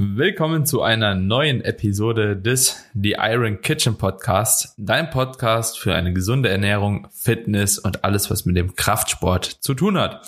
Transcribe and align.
Willkommen 0.00 0.64
zu 0.64 0.82
einer 0.82 1.16
neuen 1.16 1.60
Episode 1.60 2.36
des 2.36 2.84
The 2.94 3.16
Iron 3.18 3.62
Kitchen 3.62 3.98
Podcast, 3.98 4.72
dein 4.76 5.10
Podcast 5.10 5.76
für 5.76 5.92
eine 5.92 6.12
gesunde 6.12 6.50
Ernährung, 6.50 7.08
Fitness 7.10 7.80
und 7.80 8.04
alles, 8.04 8.30
was 8.30 8.44
mit 8.44 8.56
dem 8.56 8.76
Kraftsport 8.76 9.44
zu 9.44 9.74
tun 9.74 9.98
hat. 9.98 10.24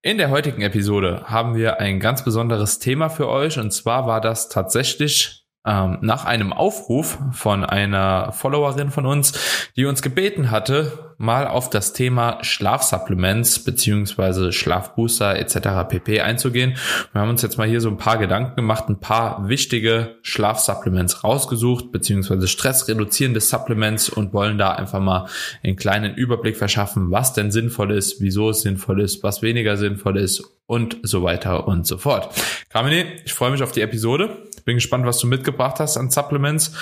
In 0.00 0.16
der 0.16 0.30
heutigen 0.30 0.62
Episode 0.62 1.24
haben 1.24 1.56
wir 1.56 1.80
ein 1.80 1.98
ganz 1.98 2.22
besonderes 2.22 2.78
Thema 2.78 3.08
für 3.08 3.28
euch 3.28 3.58
und 3.58 3.72
zwar 3.72 4.06
war 4.06 4.20
das 4.20 4.48
tatsächlich 4.48 5.39
ähm, 5.66 5.98
nach 6.00 6.24
einem 6.24 6.52
Aufruf 6.52 7.18
von 7.32 7.64
einer 7.64 8.32
Followerin 8.32 8.90
von 8.90 9.04
uns, 9.04 9.68
die 9.76 9.84
uns 9.84 10.00
gebeten 10.00 10.50
hatte, 10.50 11.10
mal 11.18 11.46
auf 11.46 11.68
das 11.68 11.92
Thema 11.92 12.38
Schlafsupplements 12.42 13.62
beziehungsweise 13.62 14.52
Schlafbooster 14.52 15.36
etc. 15.38 15.86
pp. 15.86 16.22
einzugehen. 16.22 16.76
Wir 17.12 17.20
haben 17.20 17.28
uns 17.28 17.42
jetzt 17.42 17.58
mal 17.58 17.68
hier 17.68 17.82
so 17.82 17.90
ein 17.90 17.98
paar 17.98 18.16
Gedanken 18.16 18.56
gemacht, 18.56 18.88
ein 18.88 19.00
paar 19.00 19.50
wichtige 19.50 20.16
Schlafsupplements 20.22 21.24
rausgesucht, 21.24 21.92
beziehungsweise 21.92 22.48
stressreduzierende 22.48 23.40
Supplements 23.40 24.08
und 24.08 24.32
wollen 24.32 24.56
da 24.56 24.70
einfach 24.70 25.00
mal 25.00 25.26
einen 25.62 25.76
kleinen 25.76 26.14
Überblick 26.14 26.56
verschaffen, 26.56 27.10
was 27.10 27.34
denn 27.34 27.50
sinnvoll 27.50 27.92
ist, 27.92 28.22
wieso 28.22 28.48
es 28.48 28.62
sinnvoll 28.62 29.02
ist, 29.02 29.22
was 29.22 29.42
weniger 29.42 29.76
sinnvoll 29.76 30.16
ist 30.16 30.42
und 30.70 30.98
so 31.02 31.22
weiter 31.22 31.66
und 31.66 31.86
so 31.86 31.98
fort. 31.98 32.32
Kamini, 32.70 33.04
ich 33.24 33.34
freue 33.34 33.50
mich 33.50 33.62
auf 33.62 33.72
die 33.72 33.80
Episode. 33.80 34.48
Bin 34.70 34.76
gespannt, 34.76 35.04
was 35.04 35.18
du 35.18 35.26
mitgebracht 35.26 35.80
hast 35.80 35.96
an 35.96 36.10
Supplements. 36.10 36.76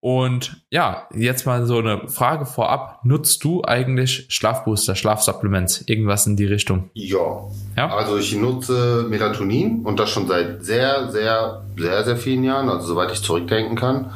Und 0.00 0.60
ja, 0.70 1.06
jetzt 1.14 1.46
mal 1.46 1.66
so 1.66 1.78
eine 1.78 2.08
Frage 2.08 2.46
vorab. 2.46 3.04
Nutzt 3.04 3.44
du 3.44 3.62
eigentlich 3.62 4.26
Schlafbooster, 4.28 4.96
Schlafsupplements, 4.96 5.84
irgendwas 5.86 6.26
in 6.26 6.34
die 6.34 6.46
Richtung? 6.46 6.90
Ja. 6.94 7.44
ja. 7.76 7.94
Also 7.94 8.18
ich 8.18 8.34
nutze 8.34 9.06
Melatonin 9.08 9.82
und 9.84 10.00
das 10.00 10.10
schon 10.10 10.26
seit 10.26 10.64
sehr, 10.64 11.12
sehr, 11.12 11.62
sehr, 11.76 12.02
sehr 12.02 12.16
vielen 12.16 12.42
Jahren, 12.42 12.68
also 12.68 12.88
soweit 12.88 13.12
ich 13.12 13.22
zurückdenken 13.22 13.76
kann 13.76 14.10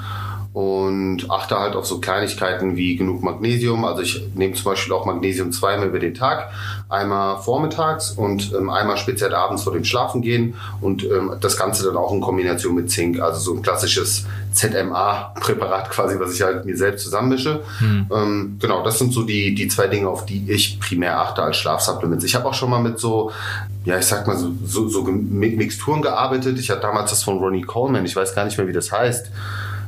und 0.53 1.31
achte 1.31 1.59
halt 1.59 1.77
auf 1.77 1.87
so 1.87 1.99
Kleinigkeiten 1.99 2.77
wie 2.77 2.97
genug 2.97 3.23
Magnesium. 3.23 3.87
Also 3.87 4.03
ich 4.03 4.23
nehme 4.35 4.53
zum 4.53 4.65
Beispiel 4.65 4.93
auch 4.93 5.07
Magnesium 5.07 5.51
zweimal 5.51 5.89
über 5.89 5.99
den 5.99 6.13
Tag, 6.13 6.51
einmal 6.91 7.39
vormittags 7.39 8.11
und 8.11 8.53
ähm, 8.53 8.69
einmal 8.69 8.99
speziell 8.99 9.35
abends 9.35 9.63
vor 9.63 9.73
dem 9.73 9.85
Schlafengehen 9.85 10.55
und 10.83 11.05
ähm, 11.05 11.33
das 11.41 11.57
Ganze 11.57 11.85
dann 11.85 11.97
auch 11.97 12.13
in 12.13 12.21
Kombination 12.21 12.75
mit 12.75 12.91
Zink, 12.91 13.19
also 13.19 13.41
so 13.41 13.55
ein 13.55 13.63
klassisches 13.63 14.27
ZMA-Präparat 14.53 15.91
quasi, 15.91 16.21
was 16.21 16.35
ich 16.35 16.43
halt 16.43 16.67
mir 16.67 16.77
selbst 16.77 17.05
zusammenmische. 17.05 17.63
Hm. 17.79 18.07
Ähm, 18.15 18.57
genau, 18.61 18.85
das 18.85 18.99
sind 18.99 19.15
so 19.15 19.23
die, 19.23 19.55
die 19.55 19.69
zwei 19.69 19.87
Dinge, 19.87 20.09
auf 20.09 20.27
die 20.27 20.51
ich 20.51 20.79
primär 20.81 21.19
achte 21.19 21.43
als 21.43 21.57
Schlafsupplements. 21.57 22.25
Ich 22.25 22.35
habe 22.35 22.47
auch 22.47 22.55
schon 22.55 22.69
mal 22.69 22.83
mit 22.83 22.99
so 22.99 23.33
ja, 23.85 23.99
ich 23.99 24.07
sag 24.07 24.29
mal, 24.29 24.37
so, 24.37 24.53
so, 24.65 24.89
so 24.89 25.03
Mixturen 25.03 26.03
gearbeitet. 26.03 26.57
Ich 26.59 26.71
hatte 26.71 26.83
damals 26.83 27.11
das 27.11 27.25
von 27.25 27.39
Ronnie 27.39 27.63
Coleman, 27.63 28.05
ich 28.05 28.15
weiß 28.15 28.33
gar 28.33 28.45
nicht 28.45 28.57
mehr, 28.57 28.69
wie 28.69 28.73
das 28.73 28.93
heißt. 28.93 29.31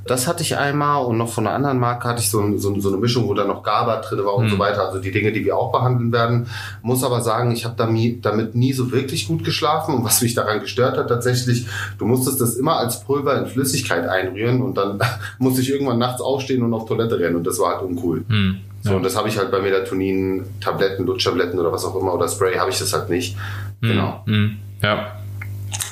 Das 0.06 0.27
hatte 0.27 0.42
ich 0.42 0.56
einmal 0.56 1.05
und 1.05 1.16
noch 1.16 1.30
von 1.30 1.47
einer 1.47 1.56
anderen 1.56 1.78
Marke 1.78 2.08
hatte 2.08 2.20
ich 2.20 2.28
so, 2.28 2.58
so, 2.58 2.78
so 2.78 2.88
eine 2.88 2.98
Mischung, 2.98 3.27
wo 3.27 3.34
da 3.34 3.44
noch 3.44 3.62
GABA 3.62 4.00
drin 4.02 4.24
war 4.24 4.34
und 4.34 4.46
mhm. 4.46 4.50
so 4.50 4.58
weiter. 4.58 4.86
Also 4.86 5.00
die 5.00 5.11
Dinge, 5.11 5.33
die 5.33 5.44
wir 5.44 5.56
auch 5.56 5.72
behandeln 5.72 6.12
werden. 6.12 6.46
Muss 6.83 7.05
aber 7.05 7.20
sagen, 7.22 7.52
ich 7.52 7.64
habe 7.64 7.74
damit 7.77 8.55
nie 8.55 8.72
so 8.72 8.92
wirklich 8.92 9.27
gut 9.28 9.44
geschlafen. 9.44 9.94
Und 9.94 10.05
was 10.05 10.20
mich 10.20 10.34
daran 10.34 10.61
gestört 10.61 10.98
hat, 10.98 11.08
tatsächlich, 11.08 11.66
du 11.98 12.06
musstest 12.06 12.41
das 12.41 12.56
immer 12.56 12.77
als 12.77 13.00
Pulver 13.00 13.38
in 13.38 13.46
Flüssigkeit 13.46 14.06
einrühren 14.06 14.62
und 14.62 14.77
dann 14.77 15.00
musste 15.38 15.62
ich 15.62 15.70
irgendwann 15.70 15.98
nachts 15.98 16.20
aufstehen 16.20 16.62
und 16.62 16.74
auf 16.74 16.86
Toilette 16.86 17.18
rennen 17.18 17.36
und 17.36 17.46
das 17.46 17.58
war 17.58 17.77
halt 17.77 17.83
uncool. 17.83 18.24
Mhm. 18.28 18.61
So, 18.83 18.91
ja. 18.91 18.96
und 18.96 19.02
das 19.02 19.16
habe 19.16 19.28
ich 19.28 19.39
halt 19.39 19.50
bei 19.50 19.61
Melatonin, 19.61 20.44
Tabletten, 20.61 21.06
Lutschtabletten 21.06 21.58
oder 21.58 21.72
was 21.72 21.86
auch 21.86 21.96
immer 21.96 22.12
oder 22.12 22.28
Spray 22.28 22.56
habe 22.56 22.70
ich 22.70 22.78
das 22.78 22.92
halt 22.92 23.08
nicht. 23.08 23.36
Mhm. 23.80 23.89
Genau. 23.89 24.22
Mhm. 24.27 24.56
Ja. 24.83 25.23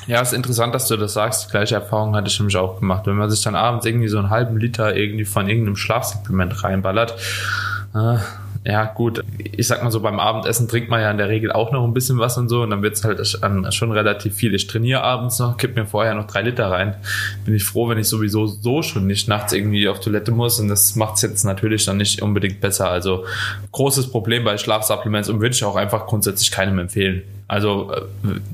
Ja, 0.07 0.21
ist 0.21 0.33
interessant, 0.33 0.75
dass 0.75 0.89
du 0.89 0.97
das 0.97 1.13
sagst. 1.13 1.47
Die 1.47 1.51
gleiche 1.51 1.77
Erfahrung 1.77 2.17
hatte 2.17 2.29
ich 2.29 2.39
nämlich 2.39 2.57
auch 2.57 2.81
gemacht. 2.81 3.07
Wenn 3.07 3.17
man 3.17 3.31
sich 3.31 3.43
dann 3.43 3.55
abends 3.55 3.87
irgendwie 3.87 4.09
so 4.09 4.19
einen 4.19 4.31
halben 4.31 4.57
Liter 4.59 4.97
irgendwie 4.97 5.25
von 5.25 5.49
irgendeinem 5.49 5.77
Schlafsupplement 5.77 6.65
reinballert, 6.65 7.15
äh, 7.95 8.17
ja 8.65 8.85
gut, 8.85 9.25
ich 9.39 9.67
sag 9.67 9.83
mal 9.83 9.91
so, 9.91 10.01
beim 10.01 10.21
Abendessen 10.21 10.69
trinkt 10.69 10.89
man 10.89 11.01
ja 11.01 11.11
in 11.11 11.19
der 11.19 11.29
Regel 11.29 11.51
auch 11.51 11.73
noch 11.73 11.85
ein 11.85 11.95
bisschen 11.95 12.19
was 12.19 12.39
und 12.39 12.49
so 12.49 12.63
und 12.63 12.71
dann 12.71 12.83
wird's 12.83 13.05
halt 13.05 13.21
schon 13.75 13.91
relativ 13.91 14.37
viel. 14.37 14.55
Ich 14.55 14.69
trainiere 14.69 15.03
abends 15.03 15.41
noch, 15.41 15.57
kipp 15.57 15.75
mir 15.75 15.85
vorher 15.85 16.15
noch 16.15 16.29
drei 16.29 16.43
Liter 16.43 16.71
rein. 16.71 16.95
Bin 17.45 17.55
ich 17.55 17.65
froh, 17.65 17.89
wenn 17.89 17.99
ich 17.99 18.07
sowieso 18.07 18.47
so 18.47 18.83
schon 18.83 19.09
nicht 19.09 19.27
nachts 19.27 19.53
irgendwie 19.53 19.89
auf 19.89 19.99
Toilette 19.99 20.31
muss 20.31 20.61
und 20.61 20.69
das 20.69 20.95
macht's 20.95 21.23
jetzt 21.23 21.45
natürlich 21.45 21.85
dann 21.87 21.97
nicht 21.97 22.23
unbedingt 22.23 22.61
besser. 22.61 22.89
Also 22.89 23.25
großes 23.73 24.11
Problem 24.11 24.45
bei 24.45 24.57
Schlafsupplements 24.57 25.29
und 25.29 25.41
würde 25.41 25.57
ich 25.57 25.65
auch 25.65 25.77
einfach 25.77 26.07
grundsätzlich 26.07 26.53
keinem 26.53 26.79
empfehlen. 26.79 27.23
Also 27.49 27.93
äh, 27.93 28.03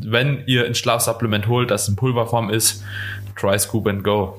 wenn 0.00 0.42
ihr 0.46 0.64
ein 0.64 0.74
Schlafsupplement 0.74 1.48
holt, 1.48 1.70
das 1.70 1.86
in 1.86 1.96
Pulverform 1.96 2.48
ist, 2.48 2.82
try 3.36 3.58
Scoop 3.58 3.86
and 3.86 4.02
Go. 4.02 4.38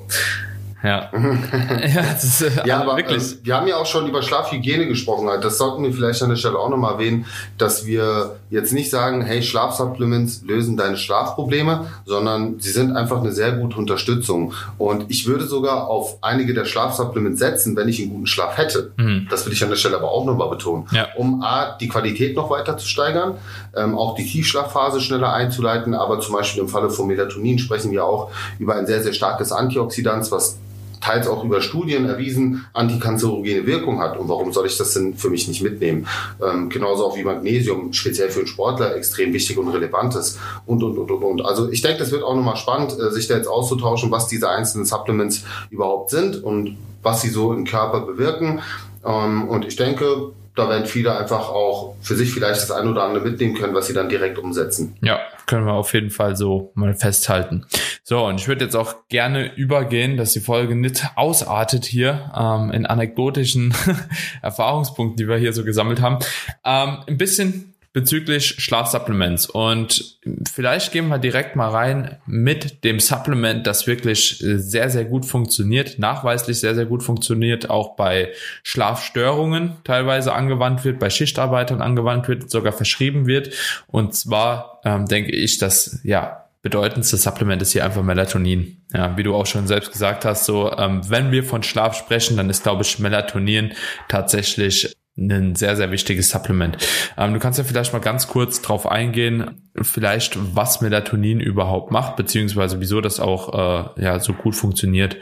Ja. 0.82 1.10
ja, 1.14 2.02
ist, 2.14 2.46
ja 2.66 2.82
aber 2.82 2.96
wirklich. 2.96 3.34
Äh, 3.34 3.36
wir 3.44 3.56
haben 3.58 3.68
ja 3.68 3.78
auch 3.78 3.86
schon 3.86 4.08
über 4.08 4.22
Schlafhygiene 4.22 4.88
gesprochen. 4.88 5.28
Halt. 5.28 5.44
Das 5.44 5.58
sollten 5.58 5.84
wir 5.84 5.92
vielleicht 5.92 6.22
an 6.24 6.30
der 6.30 6.38
Stelle 6.38 6.58
auch 6.58 6.70
nochmal 6.70 6.94
erwähnen, 6.94 7.26
dass 7.58 7.86
wir 7.86 8.38
jetzt 8.50 8.72
nicht 8.72 8.90
sagen, 8.90 9.22
hey, 9.22 9.44
Schlafsupplements 9.44 10.44
lösen 10.44 10.78
deine 10.78 10.96
Schlafprobleme, 10.96 11.88
sondern 12.06 12.60
sie 12.60 12.72
sind 12.72 12.96
einfach 12.96 13.20
eine 13.20 13.34
sehr 13.34 13.52
gute 13.54 13.78
Unterstützung. 13.78 14.54
Und 14.78 15.06
ich 15.10 15.28
würde 15.28 15.46
sogar 15.46 15.88
auf 15.88 16.18
einige 16.22 16.54
der 16.54 16.66
Schlafsupplements 16.66 17.40
setzen, 17.40 17.76
wenn 17.76 17.90
ich 17.90 18.02
einen 18.02 18.12
guten 18.12 18.28
Schlaf 18.28 18.58
hätte. 18.58 18.92
Mhm. 18.96 19.28
Das 19.30 19.46
will 19.46 19.54
ich 19.54 19.64
an 19.64 19.70
der 19.70 19.78
Stelle 19.78 19.98
aber 19.98 20.12
auch 20.12 20.26
nochmal 20.26 20.50
betonen. 20.50 20.88
Ja. 20.92 21.10
Um 21.18 21.44
A, 21.44 21.78
die 21.78 21.90
Qualität 21.90 22.36
noch 22.36 22.50
weiter 22.50 22.78
zu 22.78 22.88
steigern, 22.88 23.36
ähm, 23.76 23.98
auch 23.98 24.16
die 24.16 24.26
Tiefschlafphase 24.26 25.02
schneller 25.02 25.34
einzuleiten, 25.34 25.94
aber 25.94 26.22
zum 26.22 26.36
Beispiel 26.36 26.62
im 26.62 26.70
Falle 26.70 26.90
von 26.90 27.08
Melatonin 27.08 27.60
sprechen 27.60 27.92
wir 27.92 28.06
auch 28.06 28.32
über 28.60 28.76
ein 28.76 28.88
sehr, 28.88 29.04
sehr 29.04 29.14
starkes 29.14 29.52
Antioxidant, 29.52 30.32
was 30.32 30.58
teils 31.02 31.28
auch 31.28 31.44
über 31.44 31.62
Studien 31.62 32.06
erwiesen 32.06 32.66
antikanzerogene 32.74 33.66
Wirkung 33.66 34.00
hat. 34.00 34.18
Und 34.18 34.30
warum 34.30 34.54
soll 34.54 34.68
ich 34.68 34.78
das 34.78 34.94
denn 34.94 35.16
für 35.16 35.30
mich 35.30 35.48
nicht 35.48 35.62
mitnehmen? 35.62 36.08
Ähm, 36.44 36.70
genauso 36.70 37.06
auch 37.06 37.18
wie 37.18 37.24
Magnesium, 37.24 37.94
speziell 37.94 38.30
für 38.30 38.40
einen 38.40 38.48
Sportler, 38.48 38.96
extrem 38.96 39.34
wichtig 39.34 39.58
und 39.58 39.70
relevant 39.70 40.16
ist. 40.16 40.40
Und, 40.66 40.84
und, 40.84 40.98
und, 40.98 41.12
und, 41.12 41.24
und. 41.24 41.46
Also 41.46 41.70
ich 41.70 41.82
denke, 41.82 42.00
das 42.00 42.12
wird 42.12 42.24
auch 42.24 42.36
nochmal 42.36 42.58
spannend, 42.58 42.98
äh, 43.00 43.12
sich 43.12 43.28
da 43.28 43.36
jetzt 43.36 43.48
auszutauschen, 43.48 44.12
was 44.12 44.28
diese 44.28 44.50
einzelnen 44.50 44.86
Supplements 44.86 45.44
überhaupt 45.70 46.10
sind 46.10 46.44
und 46.44 46.78
was 47.02 47.22
sie 47.22 47.30
so 47.30 47.54
im 47.54 47.66
Körper 47.66 48.02
bewirken. 48.02 48.62
Ähm, 49.06 49.48
und 49.48 49.66
ich 49.66 49.76
denke, 49.76 50.32
da 50.56 50.70
werden 50.70 50.86
viele 50.86 51.18
einfach 51.18 51.50
auch 51.50 51.96
für 52.02 52.16
sich 52.16 52.34
vielleicht 52.34 52.62
das 52.62 52.72
eine 52.72 52.92
oder 52.92 53.04
andere 53.04 53.24
mitnehmen 53.24 53.56
können, 53.56 53.74
was 53.74 53.88
sie 53.88 53.94
dann 53.94 54.10
direkt 54.10 54.38
umsetzen. 54.38 54.98
Ja, 55.02 55.20
können 55.46 55.66
wir 55.66 55.74
auf 55.74 55.94
jeden 55.94 56.10
Fall 56.10 56.36
so 56.36 56.72
mal 56.76 56.94
festhalten. 56.94 57.66
So, 58.10 58.26
und 58.26 58.42
ich 58.42 58.48
würde 58.48 58.66
jetzt 58.66 58.76
auch 58.76 59.08
gerne 59.08 59.54
übergehen, 59.56 60.18
dass 60.18 60.34
die 60.34 60.40
Folge 60.40 60.74
nicht 60.74 61.12
ausartet 61.14 61.86
hier 61.86 62.32
ähm, 62.36 62.72
in 62.72 62.88
anekdotischen 62.88 63.72
Erfahrungspunkten, 64.42 65.16
die 65.16 65.28
wir 65.28 65.38
hier 65.38 65.54
so 65.54 65.64
gesammelt 65.64 66.02
haben. 66.02 66.18
Ähm, 66.66 67.04
ein 67.06 67.18
bisschen 67.20 67.76
bezüglich 67.94 68.56
Schlafsupplements. 68.64 69.46
Und 69.46 70.18
vielleicht 70.52 70.92
gehen 70.92 71.08
wir 71.10 71.20
direkt 71.20 71.56
mal 71.56 71.70
rein 71.70 72.18
mit 72.26 72.84
dem 72.84 73.00
Supplement, 73.00 73.68
das 73.68 73.86
wirklich 73.86 74.40
sehr, 74.44 74.90
sehr 74.90 75.06
gut 75.06 75.28
funktioniert, 75.28 76.00
nachweislich 76.00 76.60
sehr, 76.60 76.74
sehr 76.74 76.88
gut 76.88 77.04
funktioniert, 77.04 77.70
auch 77.70 77.96
bei 77.96 78.32
Schlafstörungen 78.64 79.74
teilweise 79.84 80.34
angewandt 80.34 80.84
wird, 80.84 80.98
bei 80.98 81.12
Schichtarbeitern 81.12 81.80
angewandt 81.80 82.28
wird, 82.28 82.50
sogar 82.50 82.74
verschrieben 82.74 83.28
wird. 83.28 83.54
Und 83.86 84.16
zwar 84.16 84.82
ähm, 84.84 85.06
denke 85.06 85.32
ich, 85.32 85.60
dass 85.60 86.00
ja 86.02 86.49
bedeutendste 86.62 87.18
Supplement 87.18 87.62
ist 87.62 87.72
hier 87.72 87.86
einfach 87.86 88.04
Melatonin. 88.04 88.84
Ja, 88.94 89.16
wie 89.18 89.24
du 89.24 89.36
auch 89.36 89.46
schon 89.46 89.68
selbst 89.68 89.92
gesagt 89.92 90.26
hast, 90.26 90.46
so 90.46 90.72
ähm, 90.72 91.02
wenn 91.10 91.32
wir 91.32 91.44
von 91.44 91.64
Schlaf 91.64 91.96
sprechen, 91.96 92.38
dann 92.38 92.50
ist 92.50 92.64
glaube 92.64 92.84
ich 92.84 93.00
Melatonin 93.00 93.74
tatsächlich 94.08 94.96
ein 95.20 95.56
sehr, 95.56 95.76
sehr 95.76 95.92
wichtiges 95.92 96.30
Supplement. 96.30 96.78
Ähm, 97.18 97.34
du 97.34 97.40
kannst 97.40 97.60
ja 97.60 97.66
vielleicht 97.66 97.94
mal 97.94 98.00
ganz 98.00 98.28
kurz 98.28 98.62
drauf 98.62 98.90
eingehen, 98.90 99.70
vielleicht 99.82 100.38
was 100.56 100.82
Melatonin 100.82 101.40
überhaupt 101.40 101.92
macht, 101.92 102.16
beziehungsweise 102.16 102.80
wieso 102.80 103.02
das 103.02 103.20
auch 103.20 103.96
äh, 103.98 104.04
ja 104.04 104.20
so 104.20 104.34
gut 104.34 104.56
funktioniert. 104.56 105.18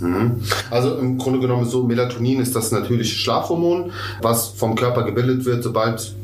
Mhm. 0.00 0.42
Also 0.70 0.98
im 0.98 1.18
Grunde 1.18 1.40
genommen 1.40 1.66
so, 1.66 1.82
Melatonin 1.84 2.40
ist 2.40 2.56
das 2.56 2.72
natürliche 2.72 3.16
Schlafhormon, 3.16 3.92
was 4.22 4.48
vom 4.48 4.74
Körper 4.76 5.04
gebildet 5.04 5.44
wird, 5.44 5.62
sobald 5.62 6.14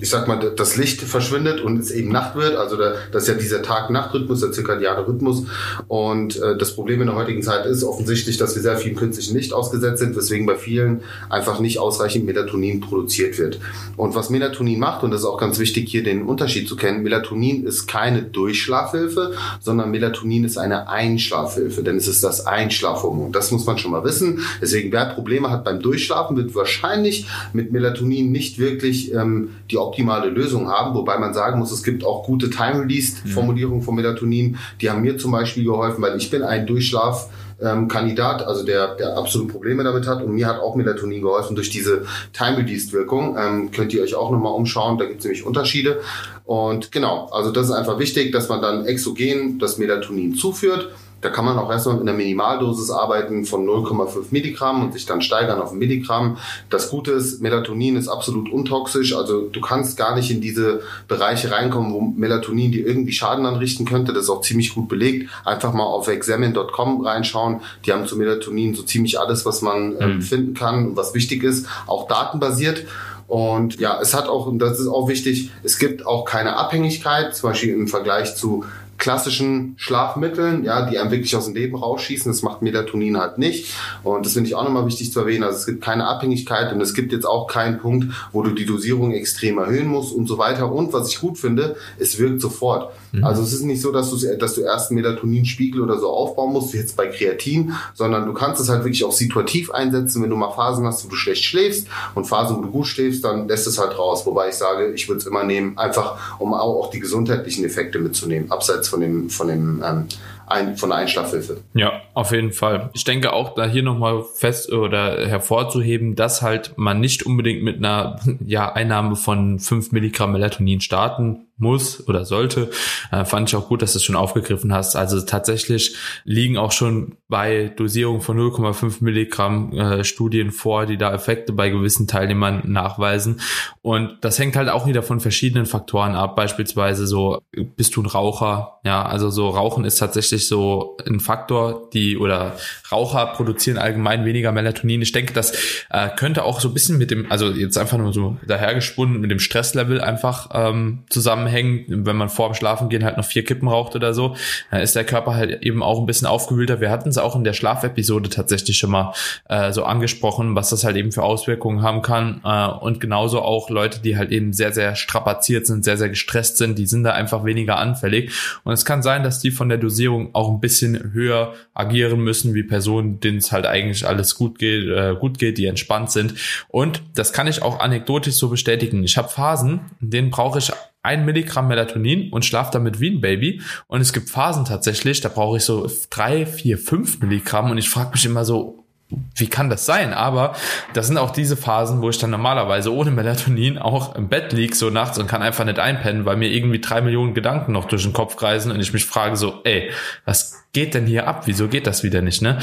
ich 0.00 0.10
sag 0.10 0.28
mal, 0.28 0.52
das 0.56 0.76
Licht 0.76 1.00
verschwindet 1.02 1.60
und 1.60 1.78
es 1.78 1.90
eben 1.90 2.10
Nacht 2.10 2.36
wird. 2.36 2.56
Also 2.56 2.76
da, 2.76 2.94
das 3.12 3.24
ist 3.24 3.28
ja 3.28 3.34
dieser 3.34 3.62
Tag-Nacht-Rhythmus, 3.62 4.40
der 4.40 4.52
zirkadiane 4.52 5.06
Rhythmus. 5.06 5.44
Und 5.88 6.40
äh, 6.40 6.56
das 6.56 6.74
Problem 6.74 7.00
in 7.00 7.08
der 7.08 7.16
heutigen 7.16 7.42
Zeit 7.42 7.66
ist 7.66 7.84
offensichtlich, 7.84 8.36
dass 8.36 8.54
wir 8.54 8.62
sehr 8.62 8.76
viel 8.76 8.94
künstlichen 8.94 9.36
Licht 9.36 9.52
ausgesetzt 9.52 9.98
sind, 9.98 10.16
weswegen 10.16 10.46
bei 10.46 10.56
vielen 10.56 11.02
einfach 11.28 11.60
nicht 11.60 11.78
ausreichend 11.78 12.26
Melatonin 12.26 12.80
produziert 12.80 13.38
wird. 13.38 13.60
Und 13.96 14.14
was 14.14 14.30
Melatonin 14.30 14.78
macht, 14.78 15.02
und 15.02 15.10
das 15.10 15.20
ist 15.20 15.26
auch 15.26 15.38
ganz 15.38 15.58
wichtig 15.58 15.88
hier 15.88 16.02
den 16.02 16.22
Unterschied 16.22 16.68
zu 16.68 16.76
kennen, 16.76 17.02
Melatonin 17.02 17.64
ist 17.64 17.86
keine 17.86 18.22
Durchschlafhilfe, 18.22 19.34
sondern 19.60 19.90
Melatonin 19.90 20.44
ist 20.44 20.58
eine 20.58 20.88
Einschlafhilfe, 20.88 21.82
denn 21.82 21.96
es 21.96 22.08
ist 22.08 22.22
das 22.24 22.46
Einschlafhormon. 22.46 23.32
Das 23.32 23.50
muss 23.50 23.66
man 23.66 23.78
schon 23.78 23.90
mal 23.90 24.04
wissen. 24.04 24.40
Deswegen, 24.60 24.92
wer 24.92 25.06
Probleme 25.06 25.50
hat 25.50 25.64
beim 25.64 25.80
Durchschlafen, 25.80 26.36
wird 26.36 26.54
wahrscheinlich 26.54 27.26
mit 27.52 27.72
Melatonin 27.72 28.30
nicht 28.30 28.58
wirklich 28.58 29.12
ähm, 29.14 29.50
die 29.70 29.76
optimale 29.88 30.28
Lösung 30.30 30.68
haben, 30.68 30.94
wobei 30.94 31.18
man 31.18 31.34
sagen 31.34 31.58
muss, 31.58 31.72
es 31.72 31.82
gibt 31.82 32.04
auch 32.04 32.24
gute 32.24 32.50
Time-Release-Formulierungen 32.50 33.82
von 33.82 33.94
Melatonin. 33.94 34.58
Die 34.80 34.90
haben 34.90 35.02
mir 35.02 35.18
zum 35.18 35.32
Beispiel 35.32 35.64
geholfen, 35.64 36.02
weil 36.02 36.16
ich 36.16 36.30
bin 36.30 36.42
ein 36.42 36.66
Durchschlaf 36.66 37.28
ähm, 37.60 37.88
Kandidat, 37.88 38.46
also 38.46 38.64
der, 38.64 38.94
der 38.94 39.16
absolut 39.16 39.48
Probleme 39.48 39.82
damit 39.84 40.06
hat. 40.06 40.22
Und 40.22 40.32
mir 40.32 40.46
hat 40.46 40.60
auch 40.60 40.76
Melatonin 40.76 41.22
geholfen 41.22 41.56
durch 41.56 41.70
diese 41.70 42.04
Time-Released-Wirkung. 42.32 43.36
Ähm, 43.38 43.70
könnt 43.70 43.92
ihr 43.92 44.02
euch 44.02 44.14
auch 44.14 44.30
nochmal 44.30 44.52
umschauen, 44.52 44.98
da 44.98 45.04
gibt 45.06 45.20
es 45.20 45.24
nämlich 45.24 45.44
Unterschiede. 45.44 46.00
Und 46.44 46.92
genau, 46.92 47.28
also 47.32 47.50
das 47.50 47.66
ist 47.66 47.72
einfach 47.72 47.98
wichtig, 47.98 48.32
dass 48.32 48.48
man 48.48 48.62
dann 48.62 48.86
exogen 48.86 49.58
das 49.58 49.78
Melatonin 49.78 50.34
zuführt. 50.34 50.88
Da 51.20 51.30
kann 51.30 51.44
man 51.44 51.58
auch 51.58 51.70
erstmal 51.70 51.96
mit 51.96 52.08
einer 52.08 52.16
Minimaldosis 52.16 52.90
arbeiten 52.90 53.44
von 53.44 53.66
0,5 53.66 54.26
Milligramm 54.30 54.84
und 54.84 54.92
sich 54.92 55.04
dann 55.04 55.20
steigern 55.20 55.60
auf 55.60 55.72
ein 55.72 55.78
Milligramm. 55.78 56.36
Das 56.70 56.90
Gute 56.90 57.12
ist, 57.12 57.42
Melatonin 57.42 57.96
ist 57.96 58.08
absolut 58.08 58.50
untoxisch. 58.50 59.16
Also 59.16 59.48
du 59.48 59.60
kannst 59.60 59.96
gar 59.96 60.14
nicht 60.14 60.30
in 60.30 60.40
diese 60.40 60.82
Bereiche 61.08 61.50
reinkommen, 61.50 61.92
wo 61.92 62.00
Melatonin 62.00 62.70
dir 62.70 62.86
irgendwie 62.86 63.12
Schaden 63.12 63.46
anrichten 63.46 63.84
könnte. 63.84 64.12
Das 64.12 64.24
ist 64.24 64.30
auch 64.30 64.42
ziemlich 64.42 64.74
gut 64.74 64.88
belegt. 64.88 65.28
Einfach 65.44 65.72
mal 65.72 65.84
auf 65.84 66.06
examine.com 66.06 67.04
reinschauen. 67.04 67.62
Die 67.84 67.92
haben 67.92 68.06
zu 68.06 68.16
Melatonin 68.16 68.74
so 68.74 68.84
ziemlich 68.84 69.18
alles, 69.18 69.44
was 69.44 69.60
man 69.60 69.96
äh, 69.96 70.06
mhm. 70.06 70.22
finden 70.22 70.54
kann 70.54 70.86
und 70.88 70.96
was 70.96 71.14
wichtig 71.14 71.42
ist. 71.42 71.66
Auch 71.86 72.06
datenbasiert. 72.06 72.84
Und 73.28 73.78
ja, 73.78 74.00
es 74.00 74.14
hat 74.14 74.26
auch, 74.26 74.46
und 74.46 74.58
das 74.58 74.80
ist 74.80 74.88
auch 74.88 75.06
wichtig, 75.06 75.50
es 75.62 75.78
gibt 75.78 76.06
auch 76.06 76.24
keine 76.24 76.56
Abhängigkeit, 76.56 77.36
zum 77.36 77.50
Beispiel 77.50 77.74
im 77.74 77.86
Vergleich 77.86 78.36
zu 78.36 78.64
klassischen 78.98 79.74
Schlafmitteln, 79.76 80.64
ja, 80.64 80.88
die 80.88 80.98
einem 80.98 81.10
wirklich 81.10 81.34
aus 81.36 81.46
dem 81.46 81.54
Leben 81.54 81.76
rausschießen. 81.76 82.30
Das 82.30 82.42
macht 82.42 82.62
Melatonin 82.62 83.16
halt 83.16 83.38
nicht. 83.38 83.72
Und 84.02 84.26
das 84.26 84.32
finde 84.32 84.48
ich 84.48 84.56
auch 84.56 84.64
nochmal 84.64 84.86
wichtig 84.86 85.12
zu 85.12 85.20
erwähnen. 85.20 85.44
Also 85.44 85.58
es 85.58 85.66
gibt 85.66 85.82
keine 85.82 86.06
Abhängigkeit 86.06 86.72
und 86.72 86.80
es 86.80 86.94
gibt 86.94 87.12
jetzt 87.12 87.24
auch 87.24 87.46
keinen 87.46 87.78
Punkt, 87.78 88.12
wo 88.32 88.42
du 88.42 88.50
die 88.50 88.66
Dosierung 88.66 89.12
extrem 89.12 89.58
erhöhen 89.58 89.86
musst 89.86 90.12
und 90.12 90.26
so 90.26 90.36
weiter. 90.36 90.70
Und 90.72 90.92
was 90.92 91.08
ich 91.08 91.20
gut 91.20 91.38
finde, 91.38 91.76
es 91.98 92.18
wirkt 92.18 92.40
sofort. 92.40 92.92
Mhm. 93.12 93.24
Also 93.24 93.42
es 93.42 93.52
ist 93.52 93.62
nicht 93.62 93.80
so, 93.80 93.92
dass 93.92 94.10
du, 94.10 94.36
dass 94.36 94.54
du 94.54 94.62
erst 94.62 94.90
einen 94.90 95.00
Melatoninspiegel 95.00 95.80
oder 95.80 95.98
so 95.98 96.08
aufbauen 96.10 96.52
musst, 96.52 96.74
wie 96.74 96.78
jetzt 96.78 96.96
bei 96.96 97.06
Kreatin, 97.06 97.74
sondern 97.94 98.26
du 98.26 98.32
kannst 98.32 98.60
es 98.60 98.68
halt 98.68 98.84
wirklich 98.84 99.04
auch 99.04 99.12
situativ 99.12 99.70
einsetzen. 99.70 100.22
Wenn 100.22 100.30
du 100.30 100.36
mal 100.36 100.50
Phasen 100.50 100.84
hast, 100.86 101.04
wo 101.04 101.08
du 101.08 101.16
schlecht 101.16 101.44
schläfst 101.44 101.86
und 102.16 102.24
Phasen, 102.24 102.56
wo 102.56 102.62
du 102.62 102.70
gut 102.70 102.86
schläfst, 102.88 103.24
dann 103.24 103.46
lässt 103.46 103.68
es 103.68 103.78
halt 103.78 103.96
raus. 103.96 104.26
Wobei 104.26 104.48
ich 104.48 104.56
sage, 104.56 104.92
ich 104.92 105.08
würde 105.08 105.20
es 105.20 105.26
immer 105.26 105.44
nehmen, 105.44 105.78
einfach 105.78 106.38
um 106.40 106.52
auch 106.52 106.90
die 106.90 107.00
gesundheitlichen 107.00 107.64
Effekte 107.64 108.00
mitzunehmen, 108.00 108.50
abseits 108.50 108.87
von 108.88 109.00
dem, 109.00 109.30
von 109.30 109.48
dem 109.48 109.82
ähm, 109.84 110.06
ein, 110.50 110.76
von 110.76 110.90
der 110.90 110.98
Einschlafhilfe. 110.98 111.62
Ja, 111.74 112.00
auf 112.14 112.32
jeden 112.32 112.52
Fall. 112.52 112.90
Ich 112.94 113.04
denke 113.04 113.32
auch, 113.32 113.54
da 113.54 113.66
hier 113.66 113.82
nochmal 113.82 114.24
fest 114.34 114.72
oder 114.72 115.26
hervorzuheben, 115.26 116.16
dass 116.16 116.42
halt 116.42 116.72
man 116.76 117.00
nicht 117.00 117.24
unbedingt 117.24 117.62
mit 117.62 117.78
einer 117.78 118.20
ja, 118.46 118.72
Einnahme 118.72 119.16
von 119.16 119.58
5 119.58 119.92
Milligramm 119.92 120.32
Melatonin 120.32 120.80
starten 120.80 121.48
muss 121.58 122.08
oder 122.08 122.24
sollte. 122.24 122.70
Äh, 123.10 123.24
fand 123.24 123.48
ich 123.48 123.56
auch 123.56 123.68
gut, 123.68 123.82
dass 123.82 123.92
du 123.92 123.98
es 123.98 124.04
schon 124.04 124.16
aufgegriffen 124.16 124.72
hast. 124.72 124.96
Also 124.96 125.20
tatsächlich 125.20 125.96
liegen 126.24 126.56
auch 126.56 126.72
schon 126.72 127.16
bei 127.28 127.72
Dosierung 127.76 128.20
von 128.20 128.38
0,5 128.38 129.02
Milligramm 129.02 129.72
äh, 129.72 130.04
Studien 130.04 130.52
vor, 130.52 130.86
die 130.86 130.96
da 130.96 131.12
Effekte 131.12 131.52
bei 131.52 131.68
gewissen 131.68 132.06
Teilnehmern 132.06 132.62
nachweisen. 132.66 133.40
Und 133.82 134.18
das 134.22 134.38
hängt 134.38 134.56
halt 134.56 134.68
auch 134.68 134.86
wieder 134.86 135.02
von 135.02 135.20
verschiedenen 135.20 135.66
Faktoren 135.66 136.14
ab. 136.14 136.36
Beispielsweise 136.36 137.06
so, 137.06 137.42
bist 137.76 137.96
du 137.96 138.02
ein 138.02 138.06
Raucher? 138.06 138.78
Ja, 138.84 139.04
also 139.04 139.30
so 139.30 139.48
Rauchen 139.48 139.84
ist 139.84 139.96
tatsächlich 139.96 140.37
so 140.46 140.96
ein 141.06 141.20
Faktor, 141.20 141.88
die 141.92 142.18
oder 142.18 142.56
Raucher 142.92 143.26
produzieren 143.26 143.78
allgemein 143.78 144.24
weniger 144.24 144.52
Melatonin. 144.52 145.02
Ich 145.02 145.12
denke, 145.12 145.32
das 145.32 145.52
äh, 145.90 146.10
könnte 146.16 146.44
auch 146.44 146.60
so 146.60 146.68
ein 146.68 146.74
bisschen 146.74 146.98
mit 146.98 147.10
dem, 147.10 147.30
also 147.32 147.50
jetzt 147.50 147.78
einfach 147.78 147.98
nur 147.98 148.12
so 148.12 148.36
dahergesponnen, 148.46 149.20
mit 149.20 149.30
dem 149.30 149.40
Stresslevel 149.40 150.00
einfach 150.00 150.50
ähm, 150.52 151.04
zusammen 151.08 151.38
zusammenhängen. 151.48 152.06
Wenn 152.06 152.16
man 152.16 152.28
vor 152.28 152.48
dem 152.48 152.54
Schlafengehen 152.54 153.04
halt 153.04 153.16
noch 153.16 153.24
vier 153.24 153.44
Kippen 153.44 153.68
raucht 153.68 153.94
oder 153.94 154.14
so, 154.14 154.36
dann 154.70 154.80
ist 154.80 154.96
der 154.96 155.04
Körper 155.04 155.34
halt 155.34 155.62
eben 155.62 155.82
auch 155.82 156.00
ein 156.00 156.06
bisschen 156.06 156.26
aufgewühlter. 156.26 156.80
Wir 156.80 156.90
hatten 156.90 157.08
es 157.08 157.18
auch 157.18 157.36
in 157.36 157.44
der 157.44 157.52
Schlafepisode 157.52 158.28
tatsächlich 158.28 158.78
schon 158.78 158.90
mal 158.90 159.12
äh, 159.48 159.72
so 159.72 159.84
angesprochen, 159.84 160.54
was 160.54 160.70
das 160.70 160.84
halt 160.84 160.96
eben 160.96 161.12
für 161.12 161.22
Auswirkungen 161.22 161.82
haben 161.82 162.02
kann. 162.02 162.40
Äh, 162.44 162.68
und 162.68 163.00
genauso 163.00 163.42
auch 163.42 163.70
Leute, 163.70 164.00
die 164.00 164.16
halt 164.16 164.30
eben 164.30 164.52
sehr, 164.52 164.72
sehr 164.72 164.96
strapaziert 164.96 165.66
sind, 165.66 165.84
sehr, 165.84 165.96
sehr 165.96 166.08
gestresst 166.08 166.58
sind, 166.58 166.78
die 166.78 166.86
sind 166.86 167.04
da 167.04 167.12
einfach 167.12 167.44
weniger 167.44 167.78
anfällig. 167.78 168.32
Und 168.64 168.72
es 168.72 168.84
kann 168.84 169.02
sein, 169.02 169.22
dass 169.22 169.38
die 169.38 169.50
von 169.50 169.68
der 169.68 169.78
Dosierung 169.78 170.27
auch 170.34 170.50
ein 170.50 170.60
bisschen 170.60 171.12
höher 171.12 171.54
agieren 171.74 172.20
müssen, 172.20 172.54
wie 172.54 172.62
Personen, 172.62 173.20
denen 173.20 173.38
es 173.38 173.52
halt 173.52 173.66
eigentlich 173.66 174.06
alles 174.06 174.34
gut 174.34 174.58
geht, 174.58 174.88
äh, 174.88 175.14
gut 175.18 175.38
geht, 175.38 175.58
die 175.58 175.66
entspannt 175.66 176.10
sind. 176.10 176.34
Und 176.68 177.02
das 177.14 177.32
kann 177.32 177.46
ich 177.46 177.62
auch 177.62 177.80
anekdotisch 177.80 178.34
so 178.34 178.48
bestätigen. 178.48 179.02
Ich 179.04 179.16
habe 179.16 179.28
Phasen, 179.28 179.80
in 180.00 180.10
denen 180.10 180.30
brauche 180.30 180.58
ich 180.58 180.72
ein 181.02 181.24
Milligramm 181.24 181.68
Melatonin 181.68 182.32
und 182.32 182.44
schlafe 182.44 182.70
damit 182.72 183.00
wie 183.00 183.10
ein 183.10 183.20
Baby. 183.20 183.62
Und 183.86 184.00
es 184.00 184.12
gibt 184.12 184.28
Phasen 184.28 184.64
tatsächlich, 184.64 185.20
da 185.20 185.28
brauche 185.28 185.56
ich 185.56 185.64
so 185.64 185.90
drei, 186.10 186.44
vier, 186.44 186.76
fünf 186.78 187.20
Milligramm 187.20 187.70
und 187.70 187.78
ich 187.78 187.88
frage 187.88 188.10
mich 188.12 188.26
immer 188.26 188.44
so, 188.44 188.84
wie 189.10 189.48
kann 189.48 189.70
das 189.70 189.86
sein? 189.86 190.12
Aber 190.12 190.54
das 190.92 191.06
sind 191.06 191.16
auch 191.16 191.30
diese 191.30 191.56
Phasen, 191.56 192.02
wo 192.02 192.10
ich 192.10 192.18
dann 192.18 192.30
normalerweise 192.30 192.92
ohne 192.92 193.10
Melatonin 193.10 193.78
auch 193.78 194.14
im 194.14 194.28
Bett 194.28 194.52
lieg 194.52 194.76
so 194.76 194.90
nachts 194.90 195.18
und 195.18 195.26
kann 195.26 195.42
einfach 195.42 195.64
nicht 195.64 195.78
einpennen, 195.78 196.26
weil 196.26 196.36
mir 196.36 196.50
irgendwie 196.50 196.80
drei 196.80 197.00
Millionen 197.00 197.34
Gedanken 197.34 197.72
noch 197.72 197.86
durch 197.86 198.02
den 198.02 198.12
Kopf 198.12 198.36
kreisen 198.36 198.70
und 198.70 198.80
ich 198.80 198.92
mich 198.92 199.06
frage 199.06 199.36
so, 199.36 199.60
ey, 199.64 199.90
was 200.24 200.64
geht 200.72 200.94
denn 200.94 201.06
hier 201.06 201.26
ab? 201.26 201.42
Wieso 201.46 201.68
geht 201.68 201.86
das 201.86 202.02
wieder 202.02 202.20
nicht, 202.20 202.42
ne? 202.42 202.58